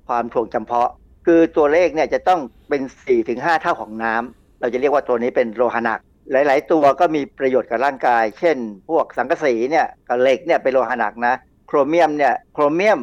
[0.09, 0.91] ความถ่วงจำเพาะ
[1.27, 2.83] คือตัวเลขเนี่ยจะต้องเป็น
[3.23, 6.01] 4-5 เท่าของน้ำเราจะเรียกว่าตัวนี้เป็นโลหะหนัก
[6.33, 8.57] หลาย ๆ ตัวก็มีประโยชน์กับร่างกาย เช่น
[8.89, 11.35] พวกสังกะสีเนี่ยกับเหล็กเนี่ยเป็นโลหะหนักนะ
[11.67, 13.01] โครเมียมเนี่ย โครเมียม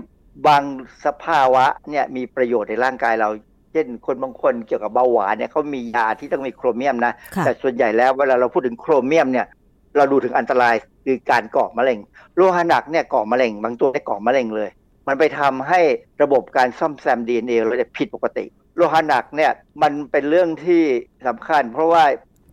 [0.47, 0.63] บาง
[1.05, 3.29] สภาวะเนี่ยมีประโยชน์ในร่างกายเรา
[3.77, 9.45] ช่นคนบางคนเกี่ยวกับเบาหวานเนี่ยเขามียาที่ต้องมีโครเมียมนะค่ะแต่ส่วนใหญ่แล้วเวลาเราพูดถึงโครเมียมเนี่ย
[9.97, 10.75] เราดูถึงอันตราย
[11.05, 11.99] คือการก่อมะเร็ง
[12.35, 14.69] โลหะหนักเนี่ยก่อมะเร็ง บางตัวได้ก่อมะเร็งเลย
[15.07, 15.79] มันไปทำให้
[16.21, 19.51] ระบบการซ่อมแซม DNA เราเนี่ยผิดปกติ โลหะหนักเนี่ย
[19.81, 20.83] มันเป็นเรื่องที่
[21.27, 22.03] สำคัญ เพราะว่า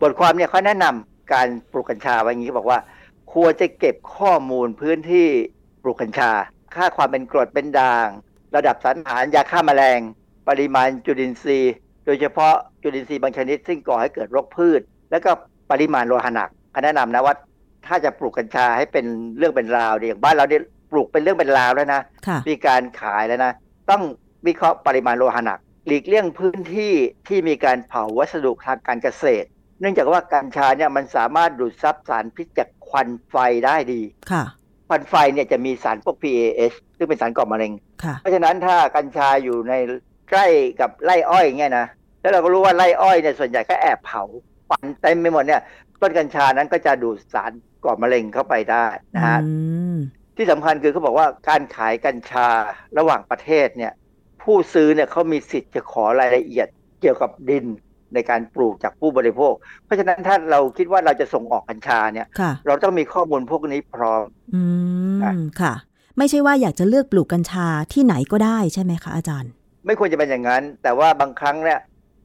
[0.03, 2.79] บทความเนี่ยเขาแนะนำการปลูกกัญชาไว้อย่างนี้บอกว่า
[3.35, 5.29] ควรจะเก็บข้อมูลพื้นที่
[5.83, 6.31] ปลูกกัญชา
[6.75, 8.09] ค่าความเป็นกรดเป็นด่าง
[8.57, 10.01] ระดับสารอาหารยาฆ่าแมลง
[10.49, 11.74] ปริมาณจุลินทรีย์
[12.07, 14.80] โดยเฉพาะจุลินทรีย์บางชนิด ซึ่งก่อให้เกิดโรคพืช
[15.11, 15.30] แล้วก็
[15.70, 17.34] ปริมาณโลหะหนักเขาแนะนำนะว่า
[17.86, 19.05] ถ้าจะปลูกกัญชาให้เป็น
[19.38, 23.53] เรื่องเป็นราวเนี่ยอย่างบ้านเราเนี่ยปลูกเป็นเรื่องเป็นราวแล้วนะค่ะมีการขายแล้วนะ
[23.90, 24.03] ต้อง
[24.47, 26.92] วิเคราะห์ปริมาณโลหะหนัก หลีกเลี่ยงพื้นที่
[27.28, 29.49] ที่มีการเผาวัสดุทางการเกษตร
[29.80, 33.36] เนื่องจากว่ากัญชาเนี่ยมันสามารถดูดซับสารพิษจากควันไฟ
[33.66, 34.45] ได้ดีค่ะ
[34.88, 37.72] ควันไฟเนี่ยจะมีสารพวก PAH ซึ่งเป็นสารก่อมะเร็ง
[38.03, 39.74] ค่ะเพราะฉะนั้นถ้ากัญชาอยู่ใน
[40.35, 40.49] ใกล้
[40.80, 41.87] กับไร่อ้อยอย่างเงี้ยนะ
[42.20, 44.22] แล้วเราก็รู้ว่าไร่อ้อยเนี่ยส่วนใหญ่ก็แอบเผา
[44.68, 45.61] ควันเต็มไปหมดเนี่ย
[46.01, 47.53] ต้นกัญชานั้นก็จะดูดสาร
[47.85, 49.51] ก่อมะเร็งเข้าไปได้นะฮะอื
[49.95, 49.97] ม
[50.37, 52.47] ที่สำคัญคือเขาบอกว่าการขายกัญชา
[52.99, 53.93] ระหว่างประเทศเนี่ย
[54.43, 56.68] ผู้ซื้อเนี่ยเขามีสิทธิ์จะขอรายละเอียด
[57.01, 57.66] เกี่ยวกับดิน
[58.14, 59.55] ในการปลูกจากผู้บริโภค
[59.85, 64.24] เพราะฉะนั้นถ้าเราคิดว่าเราจะส่งออกกัญชาเนี่ยค่ะเราต้องมีข้อมูลพวกนี้พร้อม
[64.55, 64.62] อื
[65.22, 65.74] ค่ะมค่ะ
[66.18, 69.53] ไม่ใช่ว่าอยากจะเลือกปลูกกัญชาที่ไหนก็ได้ใช่ไหมคะอาจารย์
[69.87, 71.80] ไม่ควรจะเป็นอย่างนั้น แต่ว่าบางครั้งเนี่ย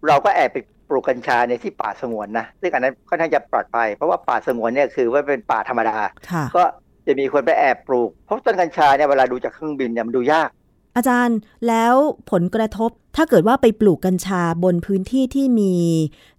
[0.08, 0.58] เราก็แอบไป
[0.90, 5.98] ปลูกกัญชาในที่ป่าสงวนนะซึ่งอันนั้นค่อนข้างจะปลอดภัย เพราะว่าป่าสงวนเนี่ยคือว่าเป็นป่าธรรมดา
[6.32, 6.64] ค่ะก็
[7.08, 10.50] จะมีคนไปแอบปลูก เพราะต้นกัญชาเนี่ยเวลาดูจากเครื่องบินเนี่ยมันดูยาก
[10.96, 11.38] อาจารย์
[11.68, 11.96] แล้ว
[12.32, 15.74] ผลกระทบถ้าเกิดว่าไปปลูกกัญชาบนพื้นที่ที่มี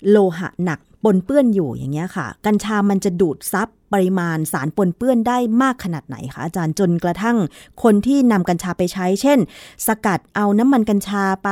[0.09, 7.37] โลหะหนัก ปนเปื้อนอยู่อย่างเงี้ยค่ะ กัญชามันจะดูดซับปริมาณสารปนเปื้อนได้มากขนาดไหนคะอาจารย์จนกระทั่ง
[7.83, 9.39] คนที่นำกัญชาไปใช้ เช่น
[9.87, 11.51] สกัดเอาน้ำมันกัญชาไป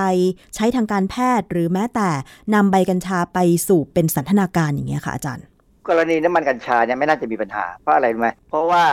[0.54, 2.08] ใช้ทางการแพทย์ หรือแม้แต่
[2.54, 5.44] นำใบกัญชาไปสูบเป็นสันทนาการอย่างเงี้ยค่ะอาจารย์
[5.88, 8.84] กรณีน้ำมันกัญชาเนี่ยไม่น่าจะมีปัญหาเพราะอะไรรู้ไหมเพราะว่า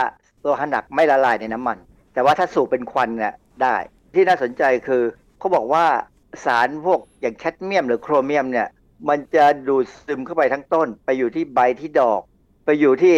[0.44, 1.76] ตัวหนักไม่ละลายในน้ำมัน
[2.14, 3.76] แต่ว่าถ้าสูบเป็นควันเนี่ยได้
[4.14, 5.02] ที่น่าสนใจคือ
[5.38, 5.84] เขาบอกว่า
[6.44, 8.68] สารพวกอย่างแคดเมียม หรือโครเมียมเนี่ย
[9.08, 12.20] มันจะดูดซึมเข้าไปทั้งต้น ไปอยู่ที่ใบที่ดอก
[12.64, 13.16] ไปอยู่ที่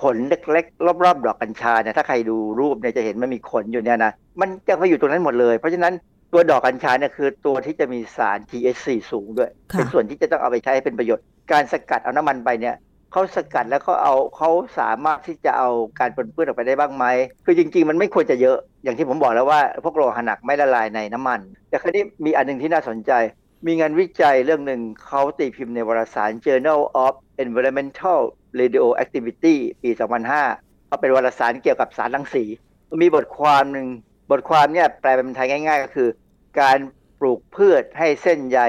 [0.00, 5.94] ขนเล็กๆรอบๆดอกกัญชาเนี่ยถ้าใครดูรูปเนี่ยจะเห็นมันมีขนอยู่เนี่ยนะมันจะไปอยู่ตรงนั้นหมดเลย เพราะฉะนั้น
[6.32, 12.76] ตัวดอกกัญชาเนี่ยคือตัวที่จะมีสาร THC สูงด้วยค่ะเป็นส่วนที่จะต้องเอาไปใช้ให้เป็นประโยชน์ การสกัดเอาน้ำมันไปเนี่ย
[13.12, 17.04] เขาสกัดแล้วเขาเอาเขาสามารถที่จะเอาการปนเปื้อนออกไปได้บ้างไหม
[17.44, 23.12] คือจริง ๆ มันไม่ควรจะเยอะอย่างที่ผมบอกแล้วว่า พวกโลหะหนักไม่ละลายในน้ำมัน แต่คราวนี้มีอันหนึงที่น่าสนใจ
[23.66, 28.20] มีงานวิจัยเรื่องหนึ่งเขาตีพิมพ์ในวารสาร Journal of Environmental
[28.60, 29.90] Radioactivity ปี
[30.38, 32.44] 2005เขาเป็นวารสารเกี่ยวกับสารรังสี
[33.02, 33.86] มีบทความหนึ่ง
[34.30, 36.08] บทความเนี่ยแปลเป็นไทยง่าย ๆ ก็คือ
[36.60, 36.78] การ
[37.20, 38.60] ปลูกพืชให้เส้นใย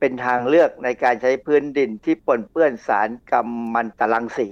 [0.00, 4.48] เป็นทางเลือกในการใช้พื้นดินที่ปนเปื้อนสารกัมมันตรังสี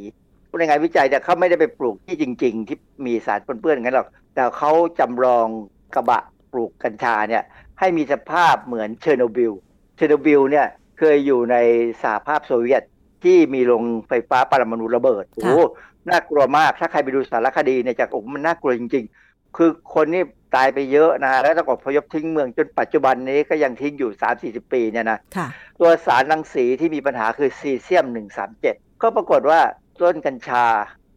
[0.59, 5.47] ในงานวิจัยแต่เขาไม่ได้ไปปลูกที่จริง ๆ ที่มีสารปนเปื้อนอย่างนั้นหรอกแต่เขาจำลอง
[5.95, 6.23] กระบะ
[6.53, 7.43] ปลูกกัญชาเนี่ย
[7.79, 9.53] ให้มีสภาพเหมือนเชอร์โนบิล
[9.97, 10.67] เชอร์โนบิลเนี่ย
[10.99, 11.57] เคยอยู่ใน
[12.03, 12.83] สหภาพโซเวียต
[13.25, 15.61] ที่มีโรงไฟฟ้าปรมาณูระเบิด โอ้โห
[16.09, 20.23] น่ากลัวมาก ถ้าใครไปดูสารคดีเนี่ยจากโอ้โหมันน่ากลัวจริง ๆ คือคนนี่
[20.57, 24.11] ตายไปเยอะนะ แล้วต้องอพยพทิ้งเมืองจนปัจจุบันนี้ก็ยังทิ้งอยู่
[24.43, 25.47] 3-40 ปีเนี่ยนะค่ะ
[25.81, 28.07] ตัวสารรังสีที่มีปัญหาคือซีเซียม
[28.55, 29.61] 137 ก็ปรากฏว่า
[30.01, 30.65] ต้นกัญชา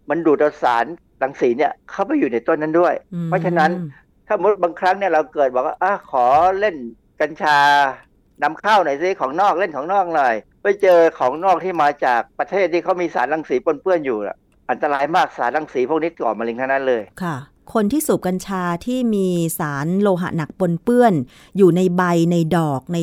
[0.10, 0.86] มันดูดเอาสาร
[1.24, 3.72] รังสีเนี่ยเข้าไปอยู่ในต้นนั้นด้วยอืมเพราะฉะนั้น
[4.28, 6.26] ถ้าสมมติบางครั้งเนี่ยเราเกิดบอกว่าอะขอ
[6.60, 6.76] เล่น
[7.22, 7.58] กัญชา
[8.44, 14.38] นำเข้าหน่อยซิของนอกเล่นของนอกหน่อย ไปเจอของนอกที่มาจากประเทศที่เขามีสารรังสีปนเปื้อนอยู่น่ะ
[14.70, 17.36] อันตรายมากสารรังสีพวกนี้ก่อมะเร็งทั้งนั้นเลยค่ะ
[17.74, 19.28] คนที่สูบกัญชาที่มี
[19.60, 21.14] สารโลหะหนักปนเปื้อน
[21.58, 23.00] อยู่ในใบในดอกใน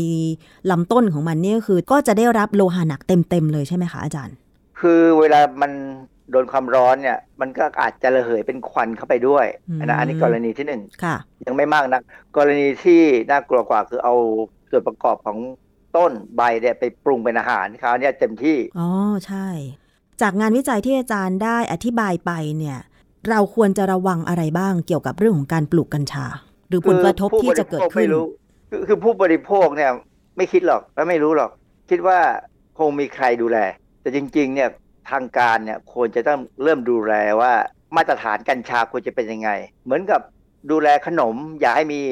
[0.71, 4.37] ลำต้นของมันเนี่ยคือ ก็จะได้รับโลหะหนักเต็มๆเลยใช่ไหมคะอาจารย์
[4.81, 5.73] คือเวลามัน
[6.31, 11.17] โดนความร้อนเนี่ย มันก็อาจจะระเหยเป็นควันเข้าไปด้วยอืมนะอันนี้กรณีที่หนึ่งค่ะ
[11.47, 12.01] ยังไม่มากนะ
[12.37, 14.15] กรณีที่น่ากลัวกว่าคือเอา
[14.71, 15.39] ส่วนประกอบของ
[15.97, 18.89] ต้นใบเนี่ยไปปรุงเป็นอาหารคราวเนี้ยเต็มที่อ๋อ
[19.27, 19.47] ใช่
[20.23, 22.79] จากงานวิจัยที่อาจารย์ได้อธิบายไปเนี่ย
[23.31, 26.27] เราควรจะระวังอะไรบ้างเกี่ยวกับเรื่องของการปลูกกัญชา
[26.69, 28.25] หรือผลกระทบที่จะเกิดขึ้นไม่รู้
[28.71, 29.91] คือคือผู้บริโภคเนี่ย
[30.37, 31.51] ไม่คิดหรอกและไม่รู้หรอก
[31.91, 32.19] คิดว่า
[32.79, 33.59] คงมีใครดูแล
[34.01, 34.69] แต่จริง ๆ เนี่ย
[35.11, 37.53] ทางการเนี่ยควรจะต้องเริ่มดูแลว่า
[37.97, 39.51] มาตรฐานกัญชาควรจะเป็นยังไง
[39.85, 40.21] เหมือนกับ
[40.71, 42.03] ดูแลขนม อย่าให้มี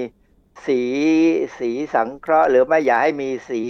[0.67, 0.81] สี
[1.59, 3.61] สีสังเคราะห์ หรือไม่อย่าให้มีสี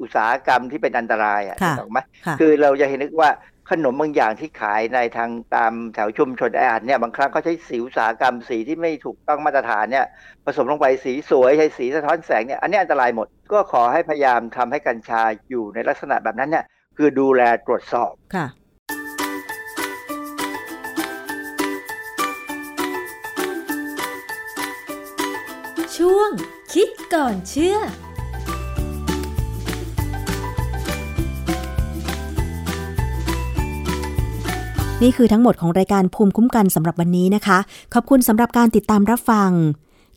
[0.00, 3.30] อุตสาหกรรมที่เป็นอันตรายอะค่ะถูกไหมค่ะคือเราจะเห็นนึกว่า
[3.70, 10.06] ขนมบางอย่างที่ขายในทางตามแถวชุมชนแออัดเนี่ยบางครั้งเขาใช้สีอุตสาหกรรมสีที่ไม่ถูกต้องมาตรฐานเนี่ย
[10.44, 16.64] ผสมลงไปสีสวยใช้สีสะท้อนแสงเนี่ยอันนี้อันตรายหมด ก็ขอให้พยายามทำให้กัญชาอยู่ในลักษณะแบบนั้นเนี่ย
[16.96, 18.12] คือดูแลตรวจสอบ
[26.08, 26.32] ช่วง
[26.72, 27.76] คิดก่อนเชื่อ
[35.02, 37.58] นี่คือทั้งหมดของรายการภูมิคุ้มกันสำหรับวันนี้นะคะ
[37.94, 39.50] ขอบคุณสำหรับการติดตามรับฟัง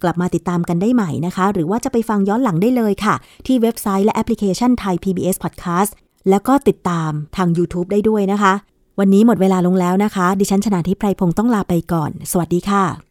[0.03, 3.15] กลับมาติดตามกันได้ใหม่นะคะ หรือว่าจะไปฟังย้อนหลังได้เลยค่ะ
[3.45, 5.91] ที่เว็บไซต์และแอปพลิเคชันไทย PBS Podcast
[6.29, 8.53] แล้วก็ติดตามทาง YouTube ได้ด้วยนะคะ
[8.99, 13.10] วันนี้หมดเวลาลงแล้วนะคะ ดิฉันชนะทิพไพรพงศ์ต้องลาไปก่อน สวัสดีค่ะ